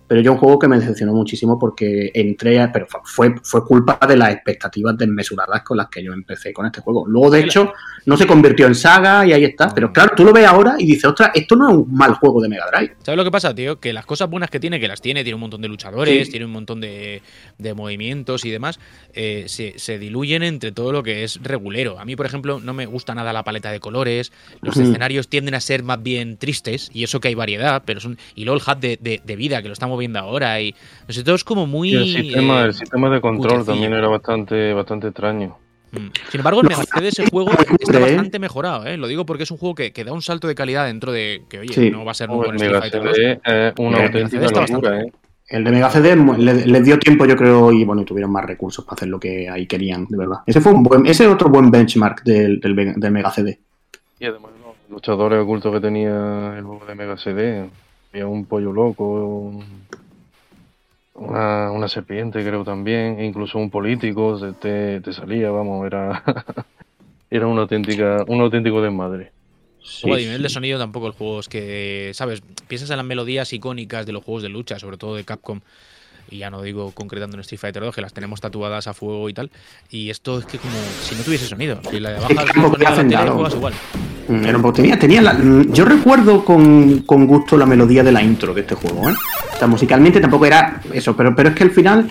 [0.09, 3.97] pero yo un juego que me decepcionó muchísimo porque entré, a- pero fue, fue culpa
[4.07, 7.05] de las expectativas desmesuradas con las que yo empecé con este juego.
[7.07, 7.71] Luego, de hecho,
[8.07, 9.69] no se convirtió en saga y ahí está.
[9.73, 12.41] Pero claro, tú lo ves ahora y dices, ostras, esto no es un mal juego
[12.41, 12.95] de Mega Drive.
[13.03, 13.79] ¿Sabes lo que pasa, tío?
[13.79, 16.31] Que las cosas buenas que tiene, que las tiene, tiene un montón de luchadores, Sí.
[16.31, 17.21] tiene un montón de,
[17.59, 18.79] de movimientos y demás,
[19.13, 21.99] eh, se, se diluyen entre todo lo que es regulero.
[21.99, 25.53] A mí, por ejemplo, no me gusta nada la paleta de colores, los escenarios tienden
[25.53, 28.17] a ser más bien tristes, y eso que hay variedad, pero son.
[28.33, 30.73] Y luego el hat de, de- de vida, que lo estamos viendo ahora, y.
[31.07, 31.93] No sé, todo es como muy.
[31.93, 35.57] El sistema, eh, el sistema de control también era bastante, bastante extraño.
[35.91, 36.07] Mm.
[36.29, 38.01] Sin embargo, el Mega CD ese juego muy está ¿eh?
[38.01, 38.97] bastante mejorado, ¿eh?
[38.97, 41.43] Lo digo porque es un juego que, que da un salto de calidad dentro de.
[41.49, 41.89] Que, oye, Sí.
[41.91, 43.15] no va a ser un Street Mega Fighter 2.
[43.15, 45.11] CD es una auténtica locura, ¿eh?
[45.47, 48.85] El de Mega CD les dio tiempo, yo creo, y bueno, y tuvieron más recursos
[48.85, 50.37] para hacer lo que ahí querían, de verdad.
[50.45, 53.57] Ese fue un buen, ese es otro buen benchmark del, del, del Mega CD.
[54.19, 57.67] Y además los luchadores ocultos que tenía el juego de Mega CD.
[58.11, 59.87] Había un pollo loco, un-
[61.13, 66.23] una, una serpiente creo también, e incluso un político se- te, te salía, vamos, era,
[67.29, 69.33] era una auténtica, un auténtico desmadre.
[70.01, 70.49] Luego, a Sí, nivel de sí.
[70.49, 72.41] sonido tampoco el juego es que, ¿sabes?
[72.67, 75.59] Piensas en las melodías icónicas de los juegos de lucha, sobre todo de Capcom,
[76.27, 79.29] y ya no digo concretando en Street Fighter 2, que las tenemos tatuadas a fuego
[79.29, 79.51] y tal,
[79.89, 81.83] y esto es que como si no tuviese sonido.
[81.85, 83.79] Si le bajas el tampoco sonido la tele, juegas igual.
[84.29, 88.53] Mm, tenía, tenía la- mm, yo recuerdo con, con gusto la melodía de la intro
[88.53, 89.13] de este juego, ¿eh?
[89.55, 92.09] O sea, musicalmente tampoco era eso, pero, pero es que al final,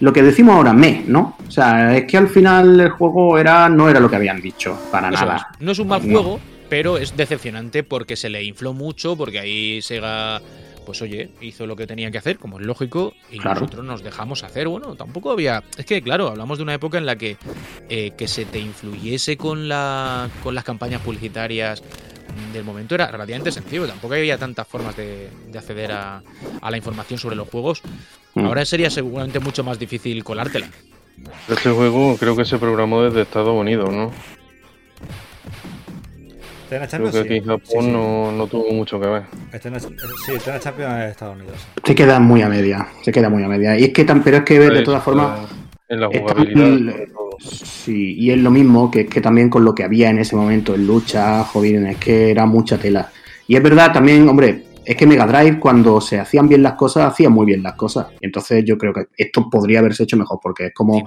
[0.00, 1.36] lo que decimos ahora, me, ¿no?
[1.46, 4.76] O sea, es que al final el juego era no era lo que habían dicho,
[4.90, 5.48] para nada.
[5.54, 5.60] es.
[5.64, 6.12] No es un mal No.
[6.20, 10.40] juego, pero es decepcionante porque se le infló mucho, porque ahí Sega,
[10.84, 13.60] pues oye, hizo lo que tenía que hacer, como es lógico, y Claro.
[13.60, 14.68] nosotros nos dejamos hacer.
[14.68, 15.62] Bueno, tampoco había.
[15.76, 17.36] Es que, claro, hablamos de una época en la que
[17.88, 21.82] eh, que se te influyese con, la, con las campañas publicitarias
[22.52, 23.86] del momento era relativamente sencillo.
[23.86, 26.22] Tampoco había tantas formas de, de acceder a,
[26.60, 27.82] a la información sobre los juegos.
[28.34, 28.44] Mm.
[28.46, 30.68] Ahora sería seguramente mucho más difícil colártela.
[31.48, 34.10] Este juego creo que se programó desde Estados Unidos, ¿no?
[36.70, 37.40] Este en la Creo Champions, sí.
[37.40, 37.92] Japón Sí, sí.
[37.92, 39.22] No, no tuvo mucho que ver.
[39.52, 39.88] Este en la- sí,
[40.36, 41.56] este en la Champions de Estados Unidos.
[41.84, 43.78] Se queda muy a media, se queda muy a media.
[43.78, 45.40] Y es que tan, pero es que de todas formas,
[45.88, 46.66] En la Está- jugabilidad.
[46.68, 47.08] el-
[47.40, 50.36] sí, y es lo mismo que es que también con lo que había en ese
[50.36, 53.10] momento en lucha, joder, es que era mucha tela.
[53.48, 57.12] Y es verdad también, hombre, es que Mega Drive cuando se hacían bien las cosas,
[57.12, 58.08] hacía muy bien las cosas.
[58.20, 61.02] Entonces yo creo que esto podría haberse hecho mejor porque es como.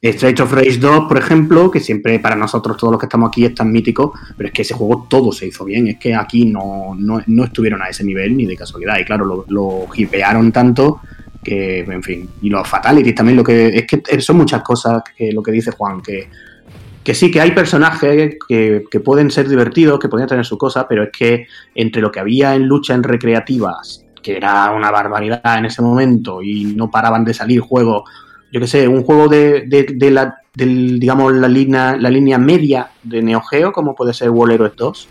[0.00, 3.44] Street of Rage 2, por ejemplo, que siempre para nosotros, todos los que estamos aquí,
[3.44, 5.88] es tan mítico, pero es que ese juego todo se hizo bien.
[5.88, 8.98] Es que aquí no, no, no estuvieron a ese nivel ni de casualidad.
[8.98, 11.00] Y claro, lo, lo hipearon tanto
[11.42, 12.28] que, en fin.
[12.42, 15.70] Y los Fatalities también, lo que es que son muchas cosas que lo que dice
[15.70, 16.28] Juan, que,
[17.02, 20.86] que sí, que hay personajes que, que pueden ser divertidos, que podrían tener su cosa,
[20.86, 25.58] pero es que entre lo que había en lucha en recreativas, que era una barbaridad
[25.58, 28.04] en ese momento, y no paraban de salir juegos
[28.52, 32.38] yo que sé, un juego de, de, de la, del, digamos, la línea, la línea
[32.38, 35.08] media de Neo Geo, como puede ser World Heroes 2,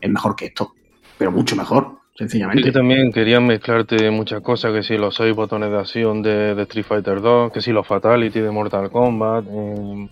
[0.00, 0.72] es mejor que esto,
[1.16, 2.62] pero mucho mejor, sencillamente.
[2.64, 6.62] que también querían mezclarte muchas cosas, que si los seis botones de acción de, de
[6.62, 9.44] Street Fighter 2, que si los Fatality de Mortal Kombat.
[9.48, 10.08] eh,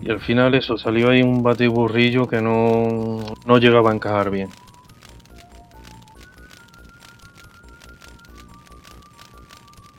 [0.00, 4.48] y al final eso, salió ahí un batiburrillo que no, no llegaba a encajar bien.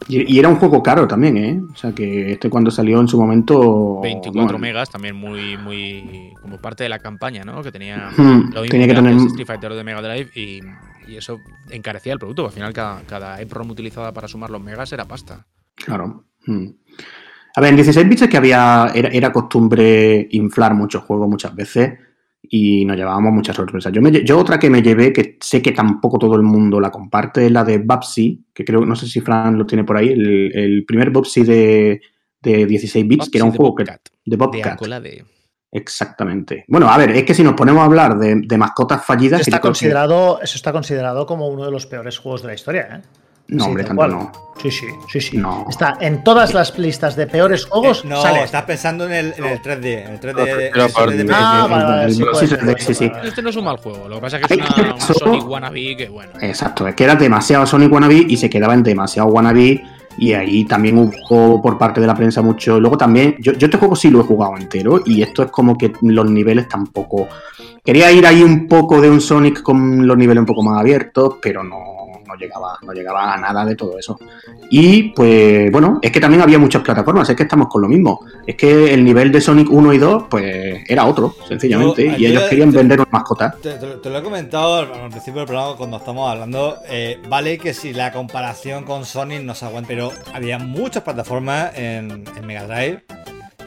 [0.08, 1.62] Y, y era un juego caro también, ¿eh?
[1.72, 4.02] O sea que este cuando salió en su momento...
[4.02, 6.34] 24 bueno, megas, también muy, muy.
[6.42, 7.64] como parte de la campaña, ¿no?
[7.64, 8.10] Que tenía.
[8.18, 9.16] Hmm, Lo mismo tenía que que tener...
[9.28, 10.60] Street Fighter de Mega Drive y,
[11.08, 11.40] y eso
[11.70, 12.46] encarecía el producto.
[12.46, 15.48] Al final, cada, cada EPROM utilizada para sumar los megas era pasta.
[15.76, 16.26] Claro.
[16.46, 16.68] mm.
[17.56, 21.56] A ver, en 16 bits es que había, era, era costumbre inflar muchos juegos muchas
[21.56, 21.94] veces
[22.42, 23.92] y nos llevábamos muchas sorpresas.
[23.94, 26.80] Yo, me lle- yo otra que me llevé, que sé que tampoco todo el mundo
[26.80, 29.98] la comparte, es la de Babsy, que creo, no sé si Fran lo tiene por
[29.98, 32.02] ahí, el, el primer Babsy de,
[32.42, 34.72] de 16 bits, que era un de juego que, Bobcat, de De Bobcat.
[34.74, 35.24] Alcola de.
[35.72, 36.66] Exactamente.
[36.68, 39.42] Bueno, a ver, es que si nos ponemos a hablar de, de mascotas fallidas...
[39.42, 42.48] Eso que está, que- considerado, eso está considerado como uno de los peores juegos de
[42.50, 43.02] la historia, ¿eh?
[43.54, 44.12] No, Sí, hombre, tanto cual.
[44.12, 44.32] no.
[44.62, 45.38] Sí, sí, sí, sí.
[45.38, 45.66] No.
[45.68, 48.04] Está en todas las listas de peores juegos.
[48.06, 48.44] Eh, no, sale.
[48.44, 50.06] estás pensando en el, en el 3D.
[50.06, 50.38] En el 3D.
[50.38, 51.16] La tercera el 3D parte.
[51.24, 52.14] de- Ah, vale,
[52.80, 53.12] sí, sí.
[53.24, 54.08] Este no es un mal juego.
[54.08, 56.32] Lo que pasa es que es una, Sonic Wannabe que, bueno.
[56.40, 59.84] Exacto, es que era demasiado Sonic Wannabe y se quedaba en demasiado Wannabe
[60.18, 62.80] y ahí también hubo por parte de la prensa mucho.
[62.80, 65.78] Luego también, yo, yo este juego sí lo he jugado entero y esto es como
[65.78, 67.28] que los niveles tampoco...
[67.84, 71.36] Quería ir ahí un poco de un Sonic con los niveles un poco más abiertos,
[71.42, 71.78] pero no,
[72.34, 74.18] no llegaba, no llegaba a nada de todo eso.
[74.70, 78.26] Y pues bueno, es que también había muchas plataformas, es que estamos con lo mismo.
[78.48, 82.26] Es que el nivel de Sonic 1 y 2 pues era otro, sencillamente, Yo- y
[82.26, 83.56] ellos querían te- vender una mascota.
[83.62, 86.78] Te, te lo- te lo he comentado al al principio del programa cuando estamos hablando.
[86.90, 91.78] eh, vale que si la comparación con Sonic no se aguanta, pero había muchas plataformas
[91.78, 93.04] en, en Mega Drive.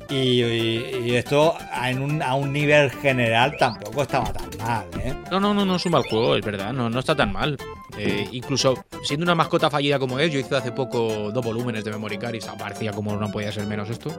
[0.09, 4.85] Y, y- y esto a, en un, a un nivel general tampoco estaba tan mal,
[5.03, 5.15] ¿eh?
[5.31, 6.73] No, no, no, no es un mal juego, es verdad.
[6.73, 7.57] No, no está tan mal.
[7.99, 11.91] Eh, incluso siendo una mascota fallida como es, yo hice hace poco dos volúmenes de
[11.91, 14.11] Memory Card y parecía como no podía ser menos esto.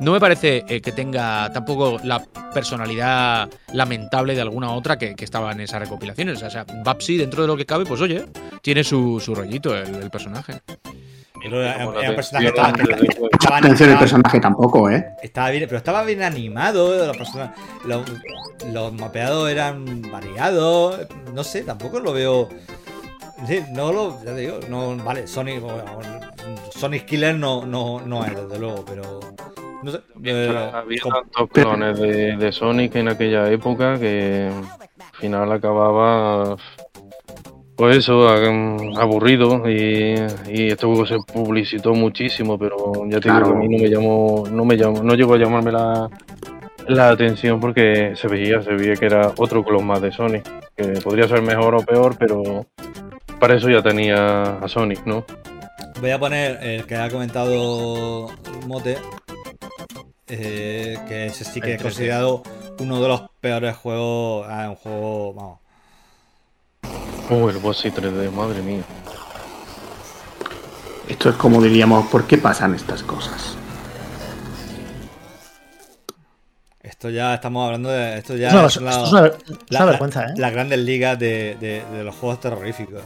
[0.00, 2.22] No me parece eh, que tenga tampoco la
[2.52, 6.42] personalidad lamentable de alguna otra que, que estaba en esas recopilaciones.
[6.42, 8.26] O sea, Babsy, dentro de lo que cabe, pues oye,
[8.60, 10.60] tiene su, su rollito el, el personaje.
[11.42, 15.06] Pero era, era un personaje que atención estaba, estaba- Atención el personaje tampoco, ¿eh?
[15.22, 17.06] estaba bien, pero estaba bien animado.
[17.06, 18.02] Los, personajes- los,
[18.72, 21.06] los mapeados eran variados.
[21.34, 22.48] No sé, tampoco lo veo.
[23.46, 24.18] Sí, no lo.
[24.24, 25.60] Ya te digo, no, vale, Sonic.
[25.60, 25.84] bueno,
[26.70, 29.20] Sonic Killer no, no, no es, desde luego, pero.
[29.82, 30.00] No sé.
[30.22, 36.56] eh, Había tantos clones de, de Sonic en aquella época que al final acababa
[37.76, 40.14] pues eso, a- aburrido y,
[40.48, 42.76] y este juego se publicitó muchísimo, pero
[43.08, 43.46] ya te Claro.
[43.46, 46.08] digo que a mí no me llamó, no me llamó, no llegó a llamarme la,
[46.88, 50.44] la atención porque se veía, se veía que era otro clon más de Sonic,
[50.76, 52.66] que podría ser mejor o peor, pero
[53.40, 55.24] para eso ya tenía a Sonic, ¿no?
[56.00, 58.28] Voy a poner el que ha comentado
[58.66, 58.96] Mote.
[60.28, 61.82] eh, que ese sí que es 3D.
[61.82, 62.42] considerado
[62.80, 64.46] uno de los peores juegos.
[64.48, 65.34] Ah, un juego.
[65.34, 65.58] Vamos.
[67.30, 68.82] Oh, el boss 3D, madre mía.
[71.08, 73.56] Esto es como diríamos, ¿por qué pasan estas cosas?
[76.82, 78.18] Esto ya estamos hablando de.
[78.18, 80.34] Esto ya Es una- son la- esto es una- es la- una la- vergüenza, ¿eh?
[80.36, 83.02] Las grandes ligas de, de- de los juegos terroríficos.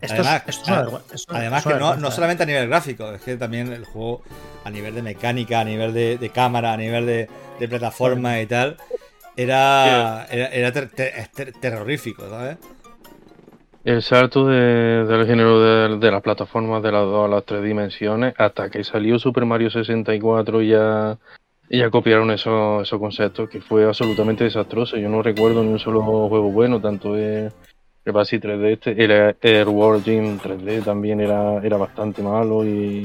[0.00, 1.14] Esto además, es, esto es una a- vergüenza.
[1.14, 2.12] esto- Además que no, no ¿eh?
[2.12, 4.22] solamente a nivel gráfico, es que también el juego
[4.64, 7.28] a nivel de mecánica, a nivel de, de cámara, a nivel de,
[7.58, 8.76] de plataforma y tal,
[9.36, 12.56] era, era, era ter- ter- es ter- terrorífico, ¿sabes?
[13.84, 17.62] El salto de- del género de, de las plataformas de las dos a las tres
[17.64, 21.18] dimensiones, hasta que salió Super Mario 64 y ya,
[21.68, 24.96] y ya copiaron esos, esos conceptos, que fue absolutamente desastroso.
[24.96, 27.50] Yo no recuerdo ni un solo juego bueno, tanto el,
[28.04, 33.04] el Basi 3D, este, el Air World Gym 3D también era, era bastante malo y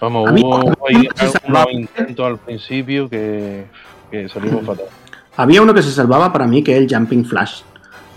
[0.00, 3.66] vamos, A hubo algunos intentos al principio que,
[4.10, 4.86] que salimos fatal.
[5.36, 7.62] Había uno que se salvaba para mí que es el Jumping Flash.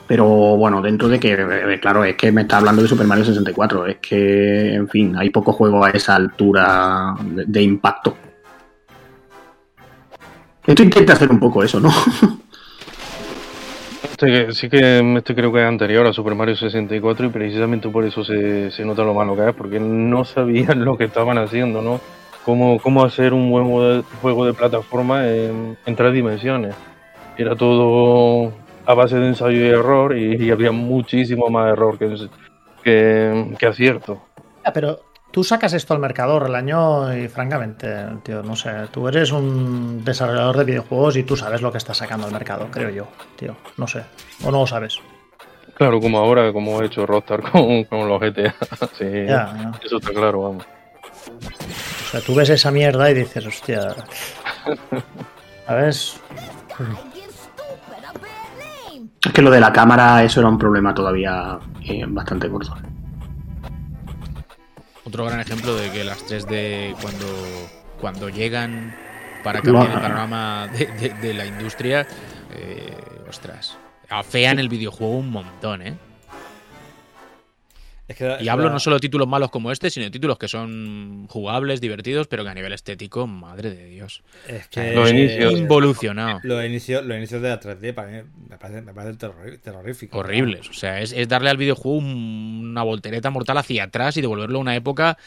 [0.07, 3.25] Pero bueno, dentro de que, eh, claro, es que me está hablando de Super Mario
[3.25, 3.87] 64.
[3.87, 8.15] Es que, en fin, hay pocos juegos a esa altura de, impacto.
[10.65, 11.91] Esto intenta hacer un poco eso, ¿no?
[14.15, 18.05] Este sí que este creo que es anterior a Super Mario 64 y precisamente por
[18.05, 21.81] eso se, se nota lo malo que es, porque no sabían lo que estaban haciendo,
[21.81, 21.99] ¿no?
[22.45, 26.75] Cómo, cómo hacer un buen juego de, juego de plataforma en, en tres dimensiones.
[27.37, 28.53] Era todo
[28.85, 32.15] a base de ensayo y error y, y había muchísimo más error que,
[32.83, 34.21] que, que acierto.
[34.63, 34.99] Ya, Pero
[35.31, 37.87] tú sacas esto al mercado el año y francamente,
[38.23, 41.97] tío, no sé, tú eres un desarrollador de videojuegos y tú sabes lo que estás
[41.97, 44.03] sacando al mercado, creo yo, tío, no sé,
[44.43, 44.99] o no lo sabes.
[45.75, 48.55] Claro, como ahora, como ha hecho Rockstar con, con los GTA.
[48.97, 49.71] Sí, Ya, ya.
[49.83, 50.65] eso está claro, vamos.
[51.27, 53.93] O sea, tú ves esa mierda y dices, hostia,
[55.67, 56.21] ¿sabes?
[59.35, 62.73] Que lo de la cámara, eso era un problema todavía eh, bastante corto.
[65.03, 67.25] Otro gran ejemplo de que las 3D cuando,
[67.99, 68.95] cuando llegan
[69.43, 72.07] para Lo cambiar el panorama de, de- de la industria,
[72.55, 72.97] eh,
[73.29, 73.77] ostras,
[74.09, 75.97] afean el videojuego un montón, ¿eh?
[78.07, 80.47] Es que, Y hablo no solo de títulos malos como este, sino de títulos que
[80.47, 84.21] son jugables, divertidos, pero que a nivel estético, madre de Dios.
[84.47, 85.53] Es que Los inicios.
[85.53, 86.39] involucionado.
[86.43, 90.19] Los inicios, los inicios de la 3D para mí me parecen, me parecen terror- terroríficos.
[90.19, 90.69] Horribles.
[90.69, 94.59] O sea, es, es darle al videojuego un- una voltereta mortal hacia atrás y devolverlo
[94.59, 95.17] a una época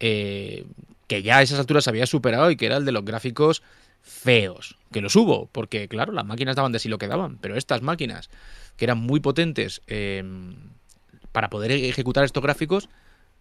[0.00, 0.66] eh,
[1.06, 3.62] que ya a esas alturas se había superado y que era el de los gráficos
[4.02, 4.76] feos.
[4.92, 7.80] Que los hubo, porque claro, las máquinas daban de sí lo que daban, pero estas
[7.80, 8.28] máquinas,
[8.76, 10.22] que eran muy potentes eh,
[11.38, 12.88] para poder ejecutar estos gráficos,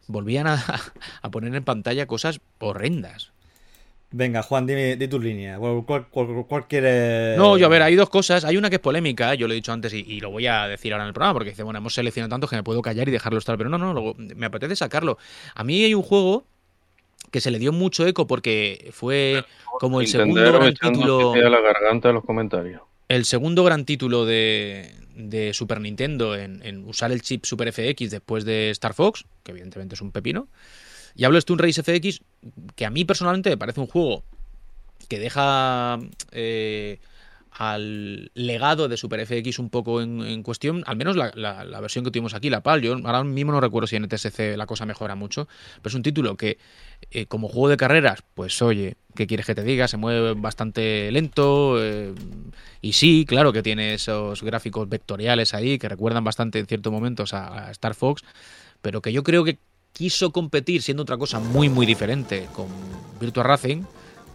[0.07, 0.63] volvían a,
[1.23, 3.31] a poner en pantalla cosas horrendas.
[4.11, 5.57] Venga, Juan, dime, di tus líneas.
[5.57, 7.35] ¿Cuál, cuál, cuál- cuál quieres?
[7.37, 8.45] No, yo a ver, hay dos cosas.
[8.45, 10.67] Hay una que es polémica, yo lo he dicho antes y, y lo voy a
[10.67, 13.09] decir ahora en el programa, porque dice, bueno, hemos seleccionado tanto que me puedo callar
[13.09, 15.17] y dejarlo estar, pero no, no, luego me apetece sacarlo.
[15.55, 16.45] A mí hay un juego
[17.31, 19.43] que se le dio mucho eco porque fue
[19.79, 22.81] como el segundo gran título, la garganta de los comentarios.
[23.09, 28.45] el segundo gran título de, de Super Nintendo en, usar el chip Super FX después
[28.45, 30.47] de Star Fox, que evidentemente es un pepino.
[31.15, 32.21] Y hablo de Stone Race FX,
[32.75, 34.23] que a mí personalmente me parece un juego
[35.07, 35.99] que deja
[36.31, 36.99] eh,
[37.57, 41.31] al legado de Super FX un poco en, cuestión, al menos la,
[41.81, 42.81] versión que tuvimos aquí, la PAL.
[42.81, 45.47] Yo ahora mismo no recuerdo si en ETSC la cosa mejora mucho,
[45.81, 46.59] pero es un título que,
[47.09, 49.87] eh, como juego de carreras, pues oye, ¿qué quieres que te diga?
[49.87, 51.83] Se mueve bastante lento.
[51.83, 52.13] eh,
[52.79, 57.33] y sí, claro que tiene esos gráficos vectoriales ahí que recuerdan bastante en ciertos momentos
[57.33, 58.21] a, a Star Fox,
[58.83, 59.57] pero que yo creo que
[59.93, 62.67] quiso competir siendo otra cosa muy, muy diferente con
[63.19, 63.81] Virtua Racing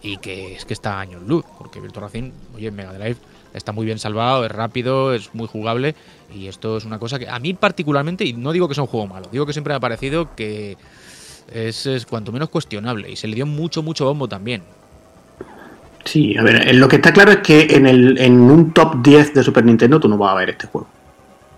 [0.03, 3.17] y que es que está años luz, porque Virtua Racing, oye, Mega Drive
[3.55, 5.95] está muy bien salvado, es rápido, es muy jugable
[6.35, 8.89] y esto es una cosa que a mí particularmente, y no digo que sea un
[8.89, 10.77] juego malo, digo que siempre me ha parecido que
[11.53, 14.63] es, cuanto menos cuestionable y se le dio mucho, mucho bombo también.
[16.05, 19.35] Sí, a ver, lo que está claro es que en, el, en un top 10
[19.35, 20.89] de Super Nintendo tú no vas a ver este juego.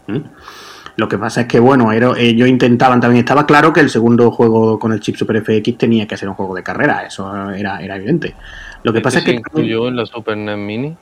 [0.07, 0.19] ¿Mm?
[0.97, 4.31] Lo que pasa es que, bueno, era- ellos intentaban también, estaba claro que el segundo
[4.31, 7.83] juego con el chip Super FX tenía que ser un juego de carrera, eso era,
[7.83, 8.35] era evidente.
[8.85, 9.37] Lo que pasa es se que...
[9.39, 10.97] incluyó en la Super NES Mini.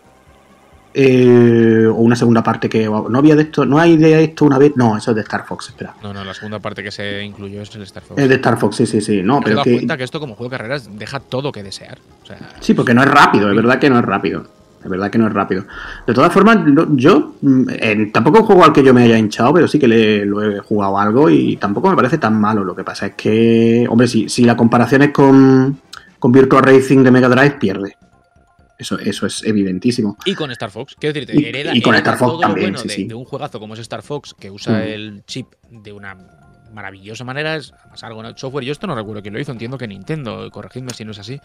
[0.94, 2.84] eh, o una segunda parte que...
[2.86, 4.72] No había de esto, no hay de esto una vez...
[4.76, 5.94] No, eso es de Star Fox, espera.
[6.02, 8.20] No, no, la segunda parte que se incluyó es el Star Fox.
[8.20, 9.22] Es de Star Fox, sí, sí, sí.
[9.22, 9.72] No, ¿Te pero dado que...
[9.74, 11.98] cuenta que esto como juego de carreras deja todo que desear?
[12.22, 14.46] O sea, Sí, porque no es rápido, es verdad que no es rápido.
[14.82, 15.64] Es verdad que no es rápido.
[16.06, 16.58] De todas formas,
[16.96, 19.78] yo mm, eh, tampoco es un juego al que yo me haya hinchado, pero sí
[19.78, 22.64] que le, lo he jugado algo y tampoco me parece tan malo.
[22.64, 25.78] Lo que pasa es que, hombre, si, si la comparación es con,
[26.18, 27.96] con Virtua Racing de Mega Drive, pierde.
[28.78, 30.16] Eso, eso es evidentísimo.
[30.24, 32.72] Y con Star Fox, quiero decirte, Y- hereda, y con hereda Star Fox todo también,
[32.72, 33.04] lo bueno sí, de, sí.
[33.04, 34.82] de un juegazo como es Star Fox, que usa Mm.
[34.82, 36.16] el chip de una
[36.74, 37.72] maravillosa manera, es
[38.02, 38.64] algo en el software.
[38.64, 41.38] Yo esto no recuerdo quién lo hizo, entiendo que Nintendo, corregidme si no es así.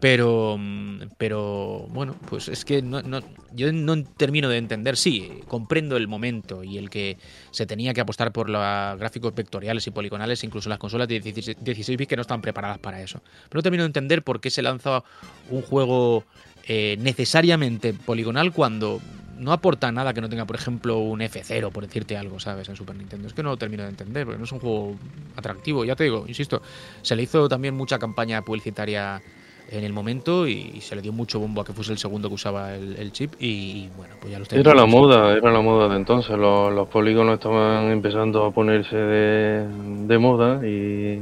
[0.00, 3.20] Pero, mm, pero bueno, pues es que no, no-
[3.52, 4.96] yo no termino de entender.
[4.96, 7.18] Sí, comprendo el momento y el que
[7.50, 8.60] se tenía que apostar por los
[8.98, 12.78] gráficos vectoriales y poligonales, incluso las consolas de 16, 16 bits que no están preparadas
[12.78, 13.20] para eso.
[13.48, 15.02] Pero no termino de entender por qué se lanza
[15.50, 16.24] un juego
[16.66, 19.00] eh, necesariamente poligonal cuando
[19.38, 22.68] no aporta nada que no tenga, por ejemplo, un F0, por decirte algo, ¿sabes?
[22.68, 23.28] En Super Nintendo.
[23.28, 24.96] Es que no lo termino de entender, porque no es un juego
[25.36, 25.84] atractivo.
[25.84, 26.60] Ya te digo, insisto,
[27.02, 29.22] se le hizo también mucha campaña publicitaria
[29.70, 32.28] en el momento y, y se le dio mucho bombo a que fuese el segundo
[32.28, 35.50] que usaba el, el chip y, y bueno, pues ya lo Era la moda, era
[35.50, 36.36] la moda de entonces.
[36.36, 39.66] Los, los polígonos estaban empezando a ponerse de,
[40.06, 41.20] de moda y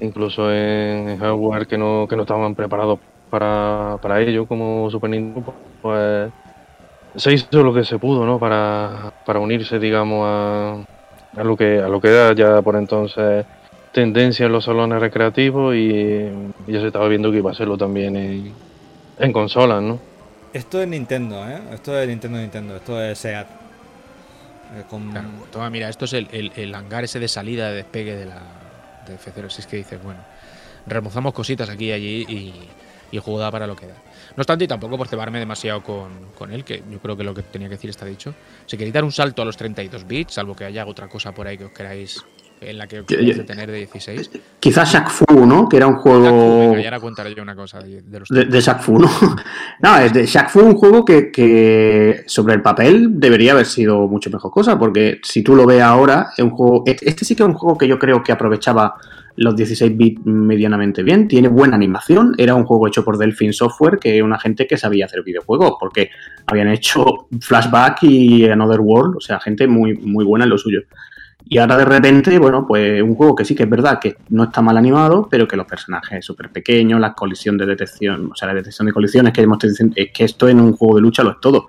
[0.00, 5.10] incluso en, en hardware que no, que no estaban preparados para, para ello, como Super
[5.10, 6.30] Nintendo, pues
[7.16, 8.38] se hizo lo que se pudo, ¿no?
[8.38, 10.84] Para, para unirse, digamos, a,
[11.36, 13.44] a lo que a lo que era ya por entonces
[13.94, 16.24] tendencia en los salones recreativos y
[16.66, 18.52] ya se estaba viendo que iba a hacerlo también en,
[19.18, 19.98] en consolas, ¿no?
[20.52, 21.60] Esto es Nintendo, ¿eh?
[21.72, 23.46] Esto es Nintendo Nintendo, esto es SEAT.
[24.76, 27.76] Eh, con- Claro, toma, mira, esto es el, el- el hangar ese de salida, de
[27.76, 28.42] despegue de la
[29.06, 29.48] de F0.
[29.48, 30.20] Si es que dices, bueno,
[30.86, 32.34] remozamos cositas aquí y allí y,
[33.12, 33.94] y el juego da para lo que da.
[34.36, 37.34] No obstante, y tampoco por cebarme demasiado con, con él, que yo creo que lo
[37.34, 38.34] que tenía que decir está dicho.
[38.66, 41.46] Si queréis dar un salto a los 32 bits, salvo que haya otra cosa por
[41.46, 42.24] ahí que os queráis,
[42.70, 44.30] en la que yo- detener de 16.
[44.60, 45.68] Quizás Shaq Fu, ¿no?
[45.68, 46.70] Que era un juego.
[46.70, 49.08] Venga, ya ahora contaré yo una cosa de, de los De, de Fu, ¿no?
[49.80, 54.06] No, es de Shaq Fu un juego que, que sobre el papel debería haber sido
[54.08, 56.82] mucho mejor cosa, porque si tú lo ves ahora, es un juego.
[56.86, 58.94] Este este sí que es un juego que yo creo que aprovechaba
[59.36, 63.98] los 16 bits medianamente bien, tiene buena animación, era un juego hecho por Delphine Software,
[63.98, 66.10] que una gente que sabía hacer videojuegos, porque
[66.46, 70.82] habían hecho Flashback y Another World, o sea, gente muy, muy buena en lo suyo.
[71.46, 74.44] Y ahora de repente, bueno, pues un juego que sí que es verdad que no
[74.44, 78.48] está mal animado, pero que los personajes súper pequeños, la colisión de detección, o sea,
[78.48, 81.22] la detección de colisiones que hemos diciendo, es que esto en un juego de lucha
[81.22, 81.66] lo es todo.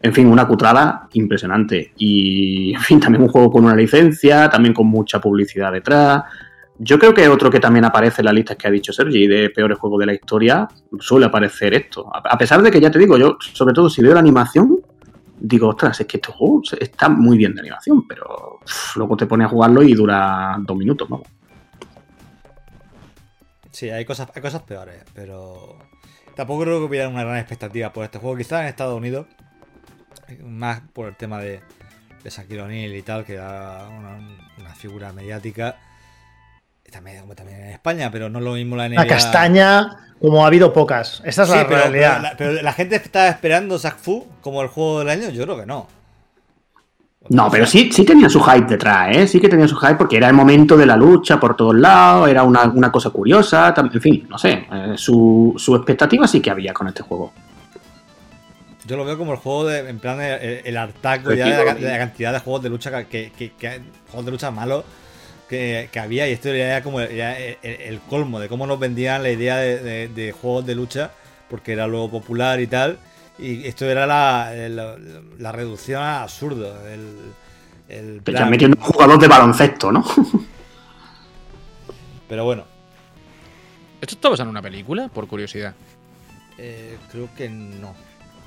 [0.00, 1.92] En fin, una cutrada impresionante.
[1.98, 6.22] Y, en fin, también un juego con una licencia, también con mucha publicidad detrás.
[6.78, 9.50] Yo creo que otro que también aparece en la lista que ha dicho Sergi de
[9.50, 10.68] peores juegos de la historia,
[11.00, 12.08] suele aparecer esto.
[12.12, 14.78] A pesar de que ya te digo, yo, sobre todo si veo la animación,
[15.40, 18.57] digo, ostras, es que este juego está muy bien de animación, pero
[18.96, 21.26] luego te pones a jugarlo y dura dos minutos, vamos.
[23.70, 25.78] Sí, hay cosas, hay cosas peores, pero
[26.34, 28.36] tampoco creo que hubiera una gran expectativa por este juego.
[28.36, 29.26] Quizás en Estados Unidos,
[30.42, 31.60] más por el tema de,
[32.24, 34.18] de Shaquille O'Neal y tal, que era una,
[34.58, 35.76] una figura mediática.
[36.90, 38.94] También, como también en España, pero no lo mismo la NBA.
[39.02, 41.20] La castaña, como ha habido pocas.
[41.24, 42.12] Esta es Sí, la pero, realidad.
[42.16, 45.28] pero la, pero la gente está esperando Shaq Fu como el juego del año.
[45.28, 45.86] Yo creo que no.
[47.30, 49.26] No, pero sí, sí tenía su hype detrás, ¿eh?
[49.28, 52.28] Sí que tenía su hype porque era el momento de la lucha por todos lados,
[52.28, 54.66] era una, una cosa curiosa, en fin, no sé.
[54.72, 57.32] eh, su, su expectativa sí que había con este juego.
[58.86, 61.60] Yo lo veo como el juego de, en plan, el, el hartazgo ya de la,
[61.72, 61.80] O'Neal.
[61.82, 64.84] de la cantidad de juegos de lucha que, que, que- juegos de lucha malos
[65.48, 68.66] que, que había y esto ya era como ya el, el- el colmo de cómo
[68.66, 71.10] nos vendían la idea de, de- de juegos de lucha
[71.50, 72.98] porque era luego popular y tal
[73.38, 74.96] y esto era la, la,
[75.38, 77.16] la reducción a absurdo el,
[77.88, 78.36] el Te plan.
[78.36, 80.04] están metiendo un jugador de baloncesto, ¿no?
[82.28, 82.64] pero bueno
[84.00, 85.08] ¿Esto está basado en una película?
[85.08, 85.74] Por curiosidad.
[86.56, 87.94] eh, creo que no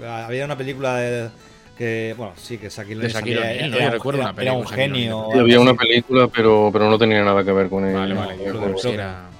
[0.05, 1.29] había una película de,
[1.77, 6.89] que bueno sí que Shaquille O'Neal recuerdo era- un genio había una película, pero, pero
[6.89, 8.37] no tenía nada que ver con el, Vale, vale.
[8.37, 9.30] no,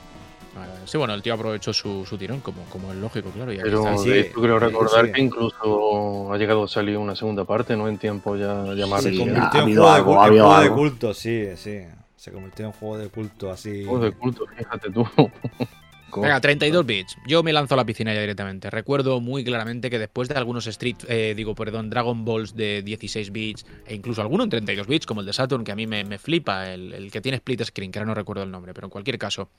[0.86, 3.52] sí bueno, el tío aprovechó su, su tirón, como, como es lógico, claro.
[3.54, 3.98] y Pero está.
[3.98, 5.12] Sí, hecho creo recordar sí.
[5.14, 7.88] que incluso ha llegado a salir una segunda parte, ¿no?
[7.88, 10.46] En tiempo ya, más se ha convirtió en juego, de, algo, cul- ha en habido
[10.46, 11.80] juego de culto, sí, sí.
[12.16, 13.84] Se convirtió en juego de culto así.
[13.84, 15.08] Juegos de culto, fíjate tú.
[16.20, 17.16] Venga, 32 bits.
[17.26, 18.70] Yo me lanzo a la piscina ya directamente.
[18.70, 23.32] Recuerdo muy claramente que después de algunos Street, eh, digo, perdón, Dragon Balls de 16
[23.32, 26.04] bits e incluso alguno en 32 bits, como el de Saturn, que a mí me,
[26.04, 28.88] me flipa, el, el que tiene split screen, que ahora no recuerdo el nombre, pero
[28.88, 29.50] en cualquier caso,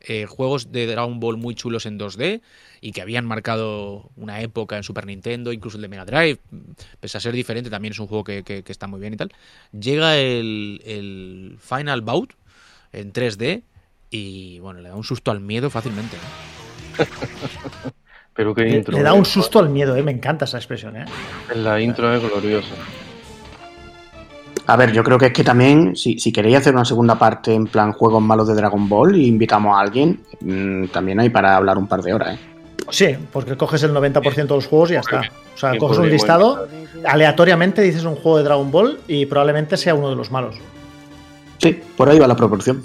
[0.00, 2.40] eh, juegos de Dragon Ball muy chulos en 2D
[2.80, 6.38] y que habían marcado una época en Super Nintendo, incluso el de Mega Drive,
[7.00, 9.16] pese a ser diferente, también es un juego que, que- que está muy bien y
[9.16, 9.32] tal.
[9.72, 12.32] Llega el, el Final Bout
[12.92, 13.62] en 3D
[14.10, 16.16] y bueno, le da un susto al miedo fácilmente.
[16.16, 17.04] ¿eh?
[18.34, 18.96] Pero qué Le, intro.
[18.96, 19.24] le da un eh.
[19.24, 20.02] susto al miedo, ¿eh?
[20.02, 20.96] me encanta esa expresión.
[20.96, 21.04] ¿eh?
[21.56, 22.74] La intro es gloriosa.
[24.66, 27.54] A ver, yo creo que es que también, si, si queréis hacer una segunda parte
[27.54, 31.56] en plan juegos malos de Dragon Ball y invitamos a alguien, mm, también hay para
[31.56, 32.38] hablar un par de horas, ¿eh?
[32.90, 35.22] Sí, porque coges el 90% de los juegos y ya está.
[35.54, 36.68] O sea, coges un listado,
[37.04, 40.54] aleatoriamente dices un juego de Dragon Ball y probablemente sea uno de los malos.
[41.58, 42.82] Sí, por ahí va la proporción.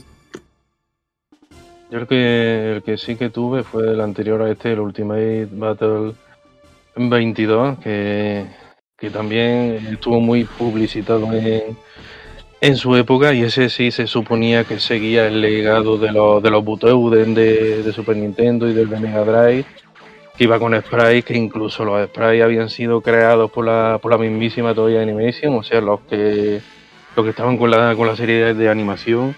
[1.93, 5.47] Yo el que, el que sí que tuve fue el anterior a este, el Ultimate
[5.51, 6.13] Battle
[6.95, 8.47] 22, que,
[8.97, 11.77] que también estuvo muy publicitado en,
[12.61, 16.49] en su época y ese sí se suponía que seguía el legado de los, de
[16.49, 19.65] los Butoden de, de Super Nintendo y del de Mega Drive,
[20.35, 24.17] que iba con sprites, que incluso los sprites habían sido creados por la, por la
[24.17, 26.59] mismísima Toei Animation, o sea, los que,
[27.15, 29.35] los que estaban con la, con la serie de, de animación.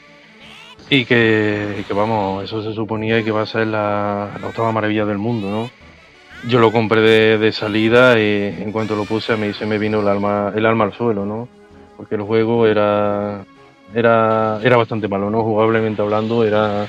[0.90, 5.06] Y que, que, vamos, eso se suponía que iba a ser la, la octava maravilla
[5.06, 5.70] del mundo, ¿no?
[6.48, 9.80] Yo lo compré de, de salida y en cuanto lo puse a mí se me
[9.80, 11.48] vino el alma, el alma al suelo, ¿no?
[11.98, 13.46] Porque el juego era,
[13.96, 15.42] era, era bastante malo, ¿no?
[15.42, 16.88] Jugablemente hablando era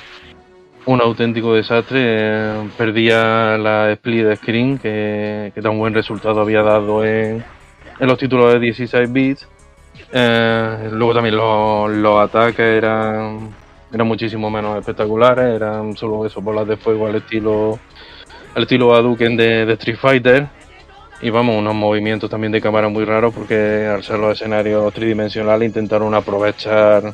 [0.87, 1.99] un auténtico desastre.
[2.01, 7.43] Eh, perdía la split screen que, que tan buen resultado había dado en,
[7.99, 9.47] en los títulos de 16 bits.
[10.11, 13.49] Eh, luego también los, los ataques eran,
[13.93, 17.79] eran muchísimo menos espectaculares, eran solo eso, bolas de fuego al estilo
[18.55, 20.47] al estilo Hadouken de, de Street Fighter.
[21.21, 25.65] Y vamos, unos movimientos también de cámara muy raros porque al ser los escenarios tridimensionales
[25.65, 27.13] intentaron aprovechar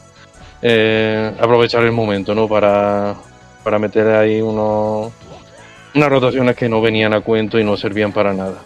[0.66, 2.48] eh, aprovechar el momento, ¿no?
[2.48, 3.16] Para,
[3.64, 5.12] para meter ahí unos,
[5.94, 8.62] unas rotaciones que no venían a cuento y no servían para nada.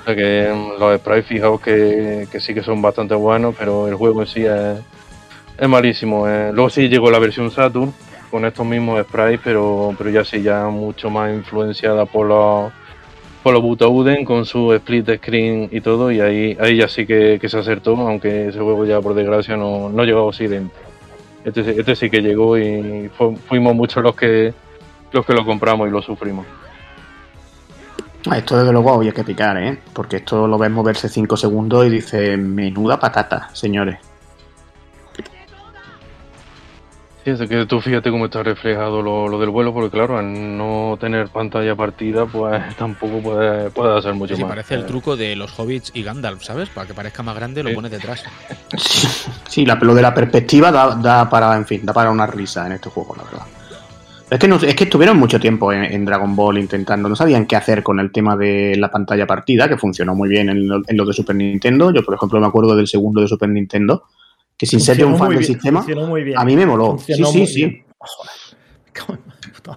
[0.00, 3.88] O sea que mm, los sprites, fijaos que, que sí que son bastante buenos, pero
[3.88, 4.78] el juego en sí es,
[5.60, 6.26] es malísimo.
[6.28, 6.50] eh.
[6.52, 7.92] Luego sí llegó la versión Saturn
[8.30, 12.72] con estos mismos sprites, pero, pero ya sí, ya mucho más influenciada por los
[13.42, 17.38] por los Butouden con su split screen y todo, y ahí, ahí ya sí que,
[17.40, 20.74] que se acertó, aunque ese juego ya por desgracia no, no llegó a Occidente.
[21.42, 24.52] Este, sí- este que llegó y fu- fuimos muchos los que
[25.12, 26.44] los que lo compramos y lo sufrimos.
[28.36, 29.78] Esto desde luego había que picar, ¿eh?
[29.94, 33.98] Porque esto lo ves moverse 5 segundos y dice, menuda patata, señores.
[37.22, 40.56] Sí, es que tú fíjate cómo está reflejado lo, lo del vuelo, porque claro, al
[40.56, 44.48] no tener pantalla partida, pues tampoco puede, puede hacer mucho Sí, más.
[44.50, 46.70] parece el Eh, truco de los hobbits y Gandalf, ¿sabes?
[46.70, 47.74] Para que parezca más grande lo Sí.
[47.74, 48.24] pones detrás.
[49.48, 52.66] Sí, la, lo de la perspectiva da, da para, en fin, da para una risa
[52.66, 53.46] en este juego, la verdad.
[54.30, 57.46] Es que, no- es que estuvieron mucho tiempo en, en Dragon Ball intentando, no sabían
[57.46, 60.76] qué hacer con el tema de la pantalla partida, que funcionó muy bien en lo,
[60.86, 61.92] en lo de Super Nintendo.
[61.92, 64.04] Yo, por ejemplo, me acuerdo del segundo de Super Nintendo,
[64.60, 65.82] que sin ser yo un fan del bien, sistema,
[66.36, 66.98] a mí me moló.
[66.98, 67.64] Sí, Funcionó sí, sí.
[67.64, 67.84] bien.
[67.98, 69.20] Joder.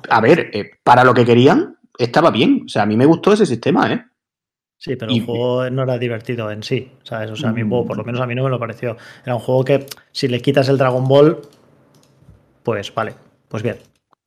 [0.09, 2.63] A ver, eh, para lo que querían, estaba bien.
[2.65, 4.03] O sea, a mí me gustó ese sistema, ¿eh?
[4.77, 7.31] Sí, pero Y- el juego no era divertido en sí, ¿sabes?
[7.31, 7.69] O sea, a mí, Mm.
[7.69, 8.97] por lo menos a mí no me lo pareció.
[9.25, 11.39] Era un juego que, si le quitas el Dragon Ball,
[12.63, 13.13] pues vale,
[13.47, 13.77] pues bien.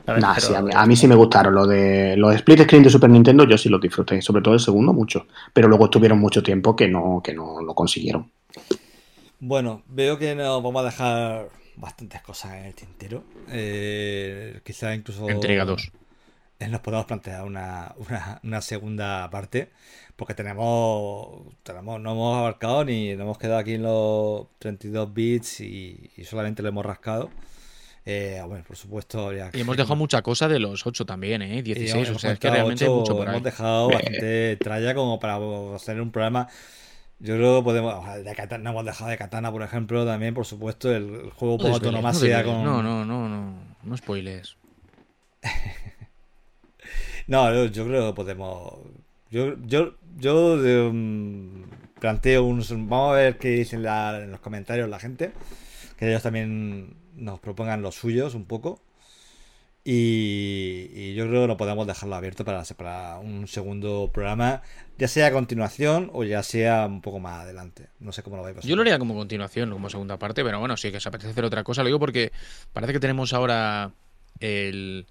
[0.07, 0.23] ¿sabes?
[0.23, 1.53] Nah, Pero- sí, a, mí, a mí sí me gustaron.
[1.55, 4.23] Lo de los split screen de Super Nintendo, yo sí los disfruté.
[4.23, 5.27] Sobre todo el segundo, mucho.
[5.53, 8.31] Pero luego estuvieron mucho tiempo que no, que no lo consiguieron.
[9.39, 13.25] Bueno, veo que nos vamos a dejar bastantes cosas en el tintero.
[13.51, 15.93] Eh, quizá incluso Entrega 2.
[16.59, 19.71] eh, nos podemos plantear una, una, una segunda parte.
[20.17, 25.61] Porque tenemos, tenemos, no hemos abarcado ni nos hemos quedado aquí en los 32 bits
[25.61, 27.29] y, y solamente lo hemos rascado.
[28.07, 31.59] Eh, bueno, por supuesto, habría Y hemos dejado mucha cosa de los 8 también, ¿eh?
[31.59, 33.35] y 16, hemos o sea, es que realmente hay mucho por ahí.
[33.35, 35.39] Hemos dejado bastante tralla como para
[35.75, 36.49] hacer un programa.
[37.19, 38.25] Yo creo que podemos.
[38.25, 41.69] de Katana, no hemos dejado de Katana, por ejemplo, también, por supuesto, el, juego por
[41.69, 42.65] No desveles, no con.
[42.65, 44.57] No, no, no, no, no spoilers.
[47.27, 48.75] No, yo, yo creo que podemos.
[49.31, 50.57] Yo, yo, yo
[50.93, 51.63] mm,
[51.99, 52.61] planteo un.
[52.89, 55.33] Vamos a ver qué dicen la- en los comentarios la gente.
[55.97, 58.81] Que ellos también nos propongan los suyos un poco.
[59.89, 64.63] Y, y yo creo que no podemos dejarlo abierto para, para un segundo programa,
[64.99, 67.87] ya sea a continuación o ya sea un poco más adelante.
[68.01, 68.59] No sé cómo lo veis.
[68.63, 71.45] Yo lo haría como continuación, como segunda parte, pero bueno, sí que os apetece hacer
[71.45, 71.85] otra cosa.
[71.85, 72.33] Lo digo porque
[72.73, 73.93] parece que tenemos ahora
[74.41, 75.07] el,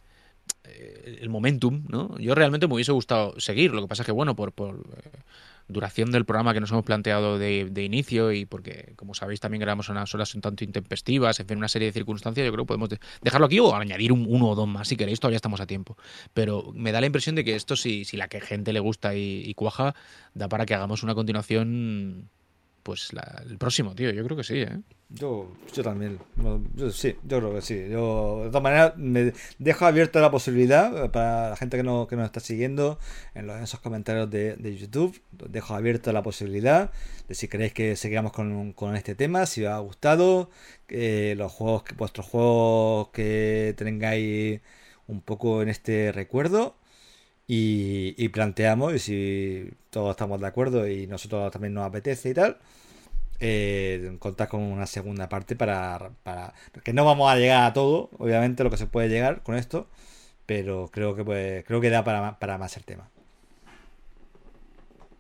[0.66, 2.20] eh, el momentum, ¿no?
[2.20, 3.74] Yo realmente me hubiese gustado seguir.
[3.74, 5.20] Lo que pasa es que, bueno, por, por eh,
[5.68, 9.90] duración del programa que nos hemos planteado de, inicio y porque, como sabéis, también grabamos
[9.90, 12.90] unas horas un tanto intempestivas, en fin, una serie de circunstancias, yo creo que podemos
[12.90, 15.68] de- dejarlo aquí o añadir un, uno o dos más si queréis, todavía estamos a
[15.68, 15.98] tiempo.
[16.34, 19.16] Pero me da la impresión de que esto, si, si la que gente le gusta
[19.16, 19.96] y cuaja,
[20.34, 22.30] da para que hagamos una continuación
[22.86, 24.12] pues la- el próximo, tío.
[24.12, 24.80] Yo creo que sí, ¿eh?
[25.10, 26.20] Yo, yo también.
[26.76, 27.76] Yo sí, yo creo que sí.
[27.90, 32.06] Yo, de todas maneras, me dejo abierta la posibilidad eh, para la gente que, no,
[32.06, 33.00] que nos está siguiendo
[33.34, 35.20] en, los, esos comentarios de, de YouTube.
[35.32, 36.92] Dejo abierta la posibilidad
[37.28, 40.52] de si queréis que sigamos con, con este tema, si os ha gustado,
[40.86, 44.62] que los juegos, vuestros juegos que tengáis
[45.08, 46.76] un poco en este recuerdo.
[47.48, 52.58] Y, planteamos, y si todos estamos de acuerdo y nosotros también nos apetece y tal,
[53.40, 58.10] eh, contar con una segunda parte para, para que no vamos a llegar a todo,
[58.18, 59.88] obviamente lo que se puede llegar con esto,
[60.48, 63.10] pero creo que pues, creo que da para, para más el tema.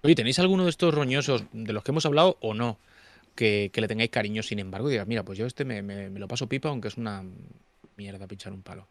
[0.01, 2.79] Oye, ¿tenéis alguno de estos roñosos de los que hemos hablado o no?
[3.35, 6.27] Que, le tengáis cariño, sin embargo, y digas, mira, pues yo este me- me lo
[6.27, 7.23] paso pipa, aunque es una
[7.97, 8.87] mierda pinchar un palo.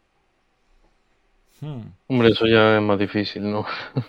[1.61, 1.81] Hmm.
[2.07, 3.65] Hombre, eso ya es más difícil, ¿no?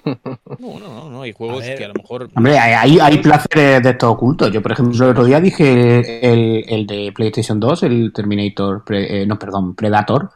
[0.59, 1.23] No, no, no, no.
[1.23, 1.79] Hay juegos ver.
[1.79, 2.29] que a lo mejor.
[2.35, 4.51] Hombre, hay, hay, hay placeres de estos ocultos.
[4.51, 9.23] Yo, por ejemplo, el otro día dije el, el de PlayStation 2, el Terminator, Pre-
[9.23, 10.31] eh, no, perdón, Predator,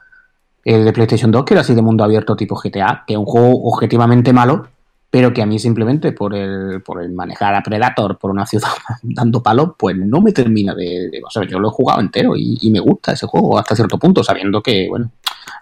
[0.64, 3.24] el de PlayStation 2, que era así de mundo abierto tipo GTA, que es un
[3.26, 4.68] juego objetivamente malo,
[5.10, 8.68] pero que a mí simplemente por el, por el manejar a Predator por una ciudad
[9.02, 11.08] dando palos, pues no me termina de...
[11.10, 13.74] de- o sea, yo lo he jugado entero y, y me gusta ese juego hasta
[13.74, 15.10] cierto punto, sabiendo que, bueno,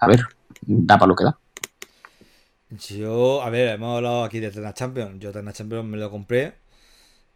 [0.01, 0.21] a ver,
[0.69, 1.39] da para lo que da.
[2.71, 5.19] Yo, a ver, hemos hablado aquí de Eternal Champions.
[5.21, 6.55] Yo Eternal Champions me lo compré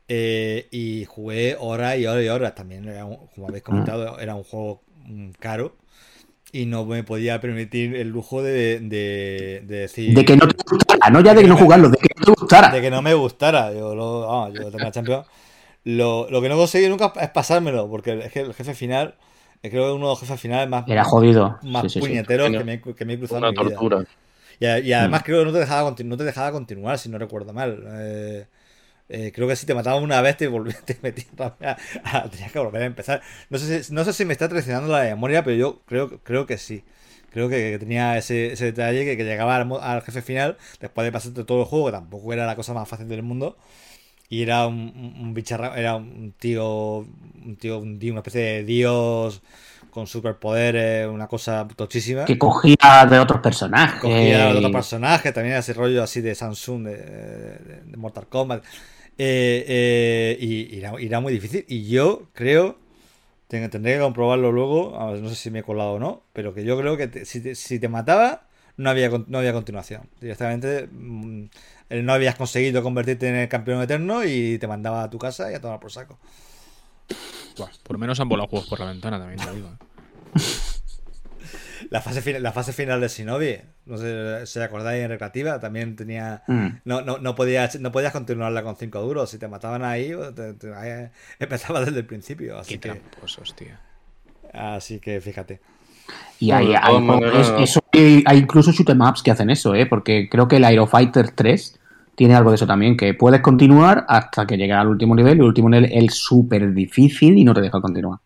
[0.09, 2.55] eh, y jugué horas y horas y horas.
[2.55, 5.77] También, era un- como habéis comentado, era un juego mm, caro
[6.53, 10.57] y no me podía permitir el lujo de, de- de decir De que no te
[10.71, 12.73] gustara, no ya de que no jugarlo, de que no te gustara.
[12.73, 13.73] de que no me gustara.
[13.73, 15.27] Yo, lo, vamos, yo Champions.
[15.85, 19.15] Lo, lo que no conseguí nunca es pasármelo, porque es que el jefe final,
[19.71, 21.59] creo que uno de los jefes finales más, Era jodido.
[21.61, 22.15] más Sí, sí, sí.
[22.15, 23.87] puñeteros que, me, que me he cruzado Una en mi vida.
[23.87, 24.05] tortura.
[24.61, 25.25] Y, además Mm.
[25.25, 27.85] creo que no te dejaba, no te dejaba continuar, si no recuerdo mal.
[28.01, 28.47] Eh,
[29.09, 32.53] eh, creo que si te mataban una vez te, volví, te metías a, a- tenías
[32.53, 33.23] que volver a empezar.
[33.51, 36.47] No sé, si, no sé si me está traicionando la memoria, pero yo creo, creo
[36.47, 36.85] que sí.
[37.31, 40.59] Creo que, que tenía ese, ese detalle que, que llegaba al, mo- al jefe final
[40.81, 43.57] después de pasarte todo el juego, que tampoco era la cosa más fácil del mundo.
[44.33, 47.05] Y era un, un, bicharra, era un tío,
[47.45, 49.43] un tío, un una especie de dios
[49.91, 52.25] con superpoderes, una cosa tochísima.
[52.25, 54.01] Que cogía de otros personajes.
[54.01, 58.27] Cogía a y- otro personaje, también ese rollo así de Samsung, de, de- de Mortal
[58.27, 58.65] Kombat.
[59.19, 61.67] Eh, eh, y, y era, y era muy difícil.
[61.69, 62.79] Y yo creo,
[63.49, 66.23] tengo- tendré que comprobarlo luego, a ver, no sé si me he colado o no,
[66.33, 69.53] pero que yo creo que te- si, te, si te mataba, no había, no había
[69.53, 70.09] continuación.
[70.21, 71.45] Directamente mm,
[72.03, 75.55] no habías conseguido convertirte en el campeón eterno y te mandaba a tu casa y
[75.55, 76.19] a tomar por saco.
[77.59, 79.69] Buah, por lo menos han volado juegos por la ventana, también te digo.
[79.69, 80.41] ¿eh?
[81.91, 85.95] La fase, final, la fase final de Shinobi, no sé si acordáis en recreativa, también
[85.97, 86.43] tenía...
[86.47, 86.69] Mm.
[86.85, 89.29] No, no, no, podías, no podías continuarla con 5 duros.
[89.29, 92.57] Si te mataban ahí, te, te- ahí empezaba desde el principio.
[92.59, 93.73] Así Qué que, tramposos, tío.
[94.55, 95.61] así que fíjate.
[96.39, 99.75] Y hay, hay juegos- maneras- eso, hay, hay incluso shoot 'em ups que hacen eso,
[99.75, 99.85] ¿eh?
[99.85, 101.79] porque creo que el Aerofighter 3
[102.23, 105.41] tiene algo de eso también, que puedes continuar hasta que llegas al último nivel, y
[105.41, 108.21] el último nivel es súper difícil y no te deja continuar.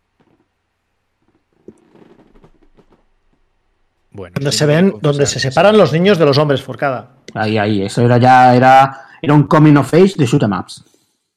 [4.10, 5.78] Bueno, Donde sí, se ven, donde se separan sí.
[5.78, 7.16] los niños de los hombres, Forcada.
[7.32, 10.84] Ahí, ahí, eso era ya, era, era un coming of age de shoot 'em ups.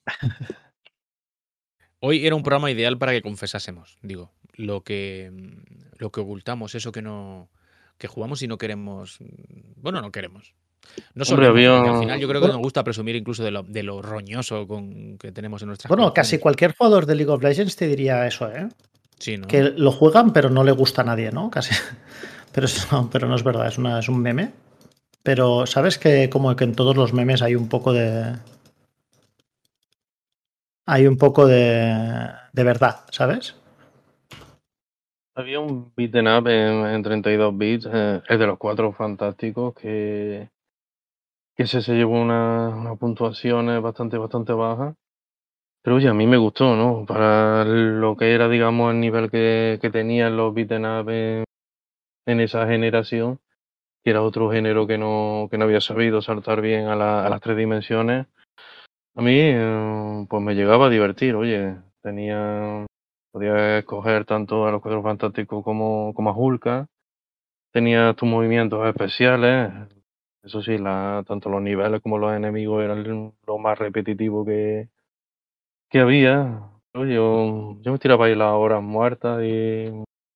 [2.01, 5.31] Hoy era un programa ideal para que confesásemos, digo, lo que
[5.97, 7.49] lo que ocultamos, eso que no
[7.97, 9.19] que jugamos y no queremos,
[9.77, 10.55] bueno, no queremos.
[11.13, 12.53] No Hombre, había- porque al final yo creo que Bueno.
[12.55, 16.13] nos gusta presumir incluso de lo, de lo roñoso con, que tenemos en nuestras Bueno,
[16.13, 18.69] casi cualquier jugador de League of Legends te diría eso, ¿eh?
[19.17, 19.47] Sí, ¿no?
[19.47, 21.49] Que lo juegan, pero no le gusta a nadie, ¿no?
[21.49, 21.73] Casi.
[22.51, 24.51] Pero, eso, pero no es verdad, es, una, es un meme.
[25.21, 28.37] Pero, ¿sabes que como que en todos los memes hay un poco de.
[30.87, 33.55] Hay un poco de, de verdad, ¿sabes?
[35.35, 40.49] Había un beat'em up en, en 32 bits, eh, el de los cuatro fantásticos, que,
[41.59, 44.95] que ese se llevó una, una puntuación bastante, bastante baja.
[45.83, 47.05] Pero oye, a mí me gustó, ¿no?
[47.05, 51.43] Para lo que era, digamos, el nivel que, que tenían los beat'em en,
[52.27, 53.39] en esa generación,
[54.03, 57.29] que era otro género que no, que no había sabido saltar bien a, la- a
[57.29, 58.27] las tres dimensiones.
[59.15, 62.85] A mí, eh, pues me llegaba a divertir, oye, tenía,
[63.31, 66.87] podía escoger tanto a los Cuatro Fantásticos como, como a Hulka,
[67.73, 69.71] tenía tus movimientos especiales,
[70.43, 74.89] eso sí, la, tanto los niveles como los enemigos eran lo más repetitivo que,
[75.89, 76.61] que había.
[76.93, 79.89] Oye, yo, yo me tiraba ahí las horas muertas y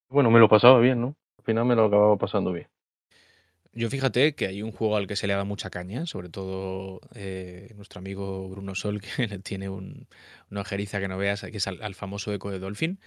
[0.10, 1.16] bueno, me lo pasaba bien, ¿no?
[1.40, 2.68] Al final me lo acababa pasando bien.
[3.76, 7.02] Yo fíjate que hay un juego al que se le da mucha caña, sobre todo
[7.16, 10.08] eh, nuestro amigo Bruno Sol, que le tiene un-
[10.52, 13.00] una ojeriza que no veas, que es al, al famoso Eco de Dolphin.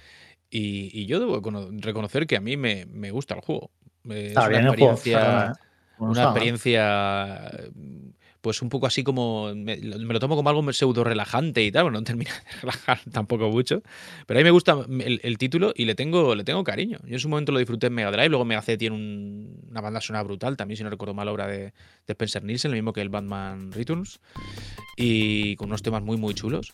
[0.51, 3.71] Y, y yo debo cono- reconocer que a mí me, me gusta el juego.
[4.29, 4.95] Está es bien una el juego.
[4.95, 5.53] experiencia, ¿eh?
[5.99, 7.51] Una experiencia,
[8.41, 11.99] pues un poco así como, me, lo tomo como algo pseudo relajante y tal, bueno,
[11.99, 13.83] no termina de relajar tampoco mucho,
[14.27, 16.99] pero a mí me gusta el, título y le tengo, le tengo cariño.
[17.07, 19.81] Yo en su momento lo disfruté en Mega Drive, luego Mega C tiene un- una
[19.81, 21.73] banda sonora brutal, también si no recuerdo mal, obra de,
[22.07, 24.21] Spencer Nielsen, el mismo que el Batman Returns,
[24.97, 26.73] y con unos temas muy, muy chulos.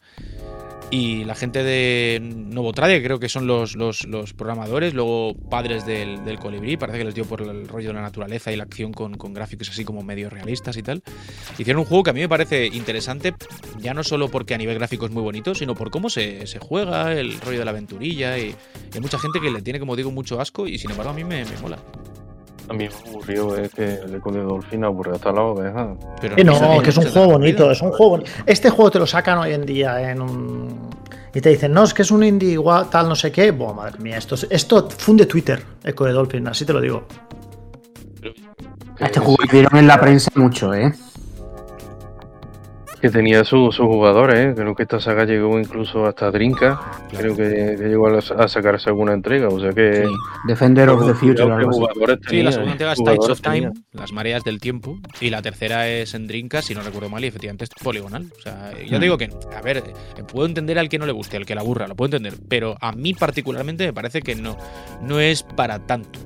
[0.92, 6.22] Y la gente de Novotradia, creo que son los, los, los programadores, luego padres del,
[6.22, 8.92] del, colibrí, parece que les dio por el rollo de la naturaleza y la acción
[8.92, 11.02] con, con, gráficos así como medio realistas y tal.
[11.62, 13.36] Hicieron un juego que a mí me parece interesante,
[13.78, 16.58] ya no solo porque a nivel gráfico es muy bonito, sino por cómo se, se
[16.58, 18.36] juega, el rollo de la aventurilla.
[18.36, 18.54] Y, y,
[18.94, 21.22] hay mucha gente que le tiene, como digo, mucho asco y sin embargo a mí
[21.22, 21.78] me, me mola.
[22.68, 25.94] A mí me aburrió es que el eco de Dolphin aburre hasta la oveja.
[26.20, 28.30] Pero no, no que es un juego bonito, es un juego bonito.
[28.44, 30.90] Este juego te lo sacan hoy en día en un...
[31.32, 33.52] Y te dicen, no, es que es un indie igual, tal, no sé qué.
[33.52, 37.06] Buah, madre mía, esto, esto funde Twitter, Eco de Dolphin, así te lo digo.
[38.98, 40.92] Este juego dieron en la prensa mucho, ¿eh?
[43.02, 44.52] Que tenía sus su jugadores, ¿eh?
[44.54, 46.80] creo que esta saga llegó incluso hasta Drinka,
[47.10, 50.04] creo que, que, llegó a, a, sacarse alguna entrega, o sea que...
[50.04, 50.12] Sí.
[50.46, 51.48] Defender of the Future.
[52.28, 53.72] Sí, la segunda entrega es Tides of Time, tenía.
[53.90, 57.26] las mareas del tiempo, y la tercera es en Drinka, si no recuerdo mal, y
[57.26, 58.28] efectivamente es poligonal.
[58.38, 59.00] O sea, yo mm.
[59.00, 59.82] digo que, a ver,
[60.32, 62.76] puedo entender al que no le guste, al que la aburra, lo puedo entender, pero
[62.80, 64.56] a mí particularmente me parece que no,
[65.02, 66.20] no es para tanto.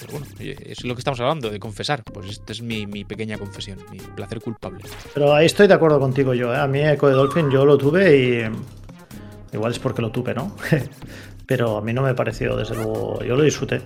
[0.00, 2.02] Pero bueno, es lo que estamos hablando, de confesar.
[2.04, 4.84] Pues esta es mi, mi, pequeña confesión, mi placer culpable.
[5.12, 6.52] Pero ahí estoy de acuerdo contigo yo.
[6.52, 6.58] ¿eh?
[6.58, 9.54] A mí Echo de Dolphin yo lo tuve y...
[9.54, 10.56] Igual es porque lo tuve, ¿no?
[11.46, 13.22] Pero a mí no me pareció, desde luego...
[13.22, 13.82] Yo lo disfruté.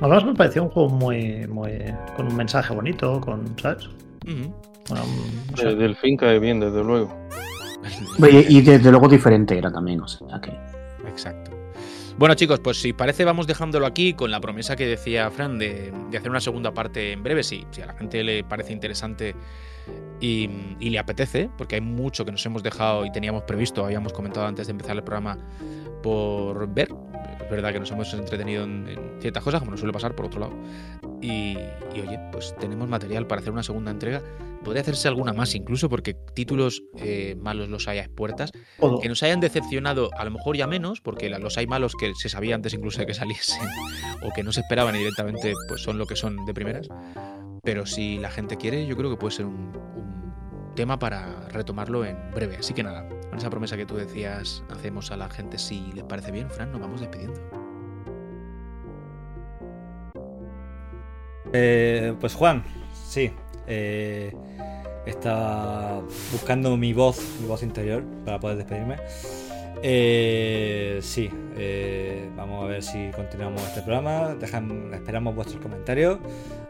[0.00, 1.46] Además me pareció un juego muy...
[1.46, 1.72] muy
[2.16, 3.58] con un mensaje bonito, con...
[3.58, 3.86] ¿Sabes?
[3.86, 4.54] Uh -huh.
[4.88, 5.04] bueno,
[5.50, 5.74] no sé.
[5.74, 7.14] Del fin cae bien, desde luego.
[8.18, 10.50] Y, y desde luego diferente era también, o sea que...
[11.06, 11.45] Exacto.
[12.18, 15.92] Bueno chicos, pues si parece vamos dejándolo aquí con la promesa que decía Fran de,
[16.16, 19.34] hacer una segunda parte en breve, si, si, a la gente le parece interesante
[20.18, 20.48] y,
[20.80, 24.66] le apetece, porque hay mucho que nos hemos dejado y teníamos previsto, habíamos comentado antes
[24.66, 25.36] de empezar el programa
[26.02, 26.88] por ver.
[27.44, 30.40] Es verdad que nos hemos entretenido en, ciertas cosas, como nos suele pasar por otro
[30.40, 30.54] lado.
[31.20, 31.56] Y,
[31.92, 34.22] oye, pues tenemos material para hacer una segunda entrega.
[34.66, 38.50] Podría hacerse alguna más incluso, porque títulos eh, malos los hay a puertas.
[39.00, 42.28] Que nos hayan decepcionado, a lo mejor ya menos, porque los hay malos que se
[42.28, 43.62] sabía antes incluso de que saliesen,
[44.24, 46.88] o que no se esperaban y directamente pues son lo que son de primeras.
[47.62, 52.04] Pero si la gente quiere, yo creo que puede ser un, un tema para retomarlo
[52.04, 52.56] en breve.
[52.56, 56.02] Así que nada, con esa promesa que tú decías, hacemos a la gente si les
[56.02, 57.40] parece bien, Fran, nos vamos despidiendo.
[61.52, 63.30] Eh, pues Juan, sí.
[63.66, 64.32] Eh,
[65.06, 66.00] estaba
[66.32, 68.96] buscando mi voz, mi voz interior, para poder despedirme.
[69.82, 74.34] Eh, sí, eh, vamos a ver si continuamos este programa.
[74.34, 76.18] Dejan, esperamos vuestros comentarios,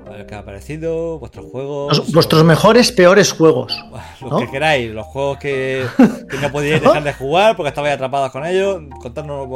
[0.07, 1.97] a ver qué ha parecido, vuestros juegos.
[1.97, 2.45] Los, vuestros o...
[2.45, 3.79] mejores, peores juegos.
[4.21, 4.39] Los ¿no?
[4.39, 5.87] que queráis, los juegos que,
[6.31, 8.83] que no podíais dejar de jugar porque estabais atrapados con ellos.
[9.01, 9.47] Contadnos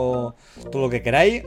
[0.71, 1.43] todo lo que queráis.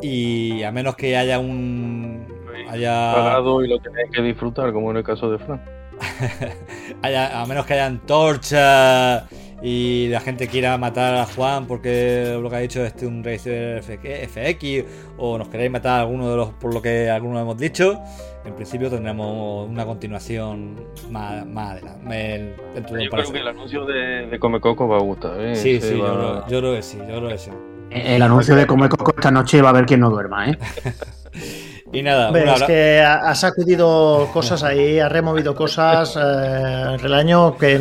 [0.00, 2.26] Y a menos que haya un.
[2.72, 3.14] Haya.
[3.14, 5.60] Pagado y lo tenéis que disfrutar, como en el caso de Fran.
[7.02, 9.24] haya, a menos que hayan torchas
[9.62, 13.80] y la gente quiera matar a Juan porque lo que ha dicho es un Racer
[13.82, 14.84] FX
[15.18, 18.00] o nos queréis matar a alguno de los por lo que algunos hemos dicho
[18.44, 20.74] en principio tendremos una continuación
[21.10, 25.00] más, más adelante dentro yo creo que el anuncio de, de Come Coco va a
[25.00, 25.54] gustar ¿eh?
[25.54, 26.08] sí, sí, va...
[26.08, 27.50] yo, creo, yo, creo, que sí yo creo que sí
[27.90, 30.58] el anuncio de Come Coco esta noche va a ver quién no duerma ¿eh?
[31.92, 37.56] Y nada, Ves, es que ha sacudido cosas ahí, ha removido cosas eh, el año
[37.58, 37.78] que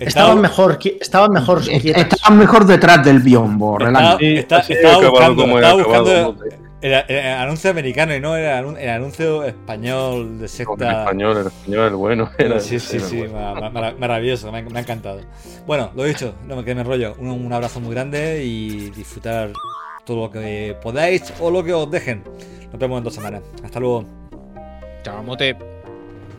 [0.00, 3.78] estaban mejor, estaban mejor, estaban mejor detrás del biombo.
[3.80, 6.36] Estaba, está, sí, estaba buscando, estaba buscando
[6.82, 10.90] el, el, el, anuncio americano y no era el anuncio español de secta.
[10.90, 12.30] El español, el español, el bueno.
[12.36, 13.70] Era, sí, sí, sí, bueno.
[13.70, 15.20] mar maravilloso, me ha, me ha, encantado.
[15.66, 17.14] Bueno, lo dicho, no me quede me rollo.
[17.18, 19.52] Un, un abrazo muy grande y disfrutar
[20.04, 22.22] todo lo que podáis o lo que os dejen.
[22.70, 23.42] Nos vemos en dos semanas.
[23.62, 24.04] Hasta luego.
[25.02, 25.56] Chao, mote.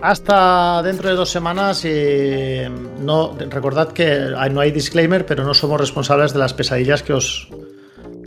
[0.02, 2.64] Hasta dentro de dos semanas y
[3.00, 7.50] no recordad que no hay disclaimer, pero no somos responsables de las pesadillas que os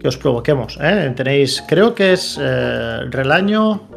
[0.01, 0.79] que os provoquemos.
[0.81, 1.13] ¿eh?
[1.17, 3.89] Tenéis, creo que es eh, Relaño.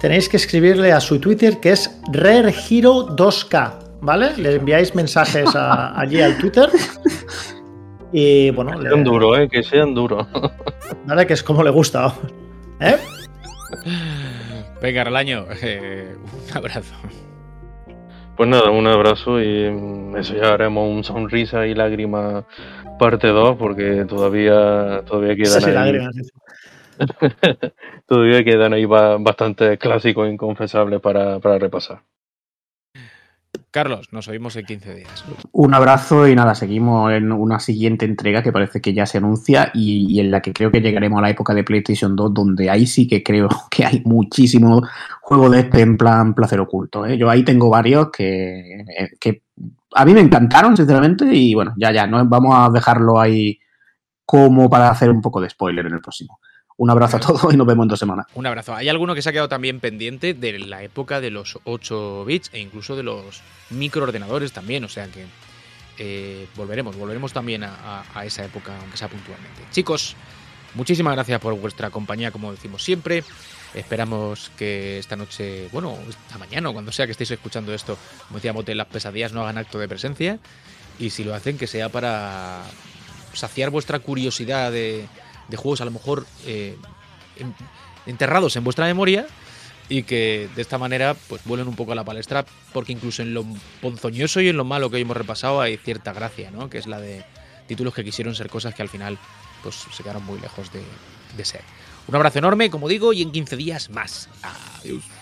[0.00, 4.36] Tenéis que escribirle a su Twitter que es RareHero2K, ¿vale?
[4.36, 6.70] Le enviáis mensajes a, allí al Twitter.
[8.12, 9.04] Y bueno, que sean le...
[9.04, 9.48] duros, ¿eh?
[9.50, 10.26] Que sean duros.
[11.06, 12.14] Vale, que es como le gusta.
[12.80, 12.96] ¿Eh?
[14.82, 16.14] Venga, Relaño, eh,
[16.50, 16.94] un abrazo.
[18.36, 22.44] Pues nada, un abrazo y mm, eso ya haremos un sonrisa y lágrima
[22.98, 26.22] parte 2 porque todavía todavía quedan sí, ahí, lágrimas, sí.
[28.06, 32.00] todavía quedan ahí bastante clásicos e inconfesables para, para repasar.
[33.70, 35.24] Carlos, nos oímos en 15 días.
[35.52, 39.70] Un abrazo y nada, seguimos en una siguiente entrega que parece que ya se anuncia
[39.74, 42.86] y, en la que creo que llegaremos a la época de PlayStation 2, donde ahí
[42.86, 44.82] sí que creo que hay muchísimo
[45.20, 47.04] juego de este en plan placer oculto.
[47.04, 47.18] ¿eh?
[47.18, 48.84] Yo ahí tengo varios que,
[49.20, 49.42] que
[49.94, 53.58] a mí me encantaron, sinceramente, y bueno, ya, ya, no vamos a dejarlo ahí
[54.24, 56.40] como para hacer un poco de spoiler en el próximo.
[56.78, 58.26] Un abrazo a todos y nos vemos en dos semanas.
[58.34, 58.72] Un abrazo.
[58.72, 62.50] Hay alguno que se ha quedado también pendiente de la época de los 8 bits
[62.52, 65.26] e incluso de los microordenadores también, o sea que
[65.98, 69.60] eh, volveremos, volveremos también a, esa época, aunque sea puntualmente.
[69.72, 70.14] Chicos,
[70.74, 73.24] muchísimas gracias por vuestra compañía, como decimos siempre.
[73.74, 77.98] Esperamos que esta noche, bueno, esta mañana o cuando sea que estéis escuchando esto,
[78.28, 80.38] como decía Mote, las pesadillas no hagan acto de presencia.
[81.00, 82.62] Y si lo hacen, que sea para
[83.32, 85.08] saciar vuestra curiosidad de,
[85.48, 86.76] de juegos a lo mejor eh,
[87.36, 87.54] en-
[88.06, 89.26] enterrados en vuestra memoria
[89.88, 93.32] y que de esta manera pues vuelven un poco a la palestra porque incluso en
[93.34, 93.44] lo
[93.80, 96.68] ponzoñoso y en lo malo que hoy hemos repasado hay cierta gracia, ¿no?
[96.68, 97.24] Que es la de
[97.66, 99.18] títulos que quisieron ser cosas que al final
[99.62, 100.82] pues se quedaron muy lejos de,
[101.36, 101.62] de ser.
[102.06, 104.28] Un abrazo enorme, como digo, y en 15 días más.
[104.80, 105.17] Adiós.「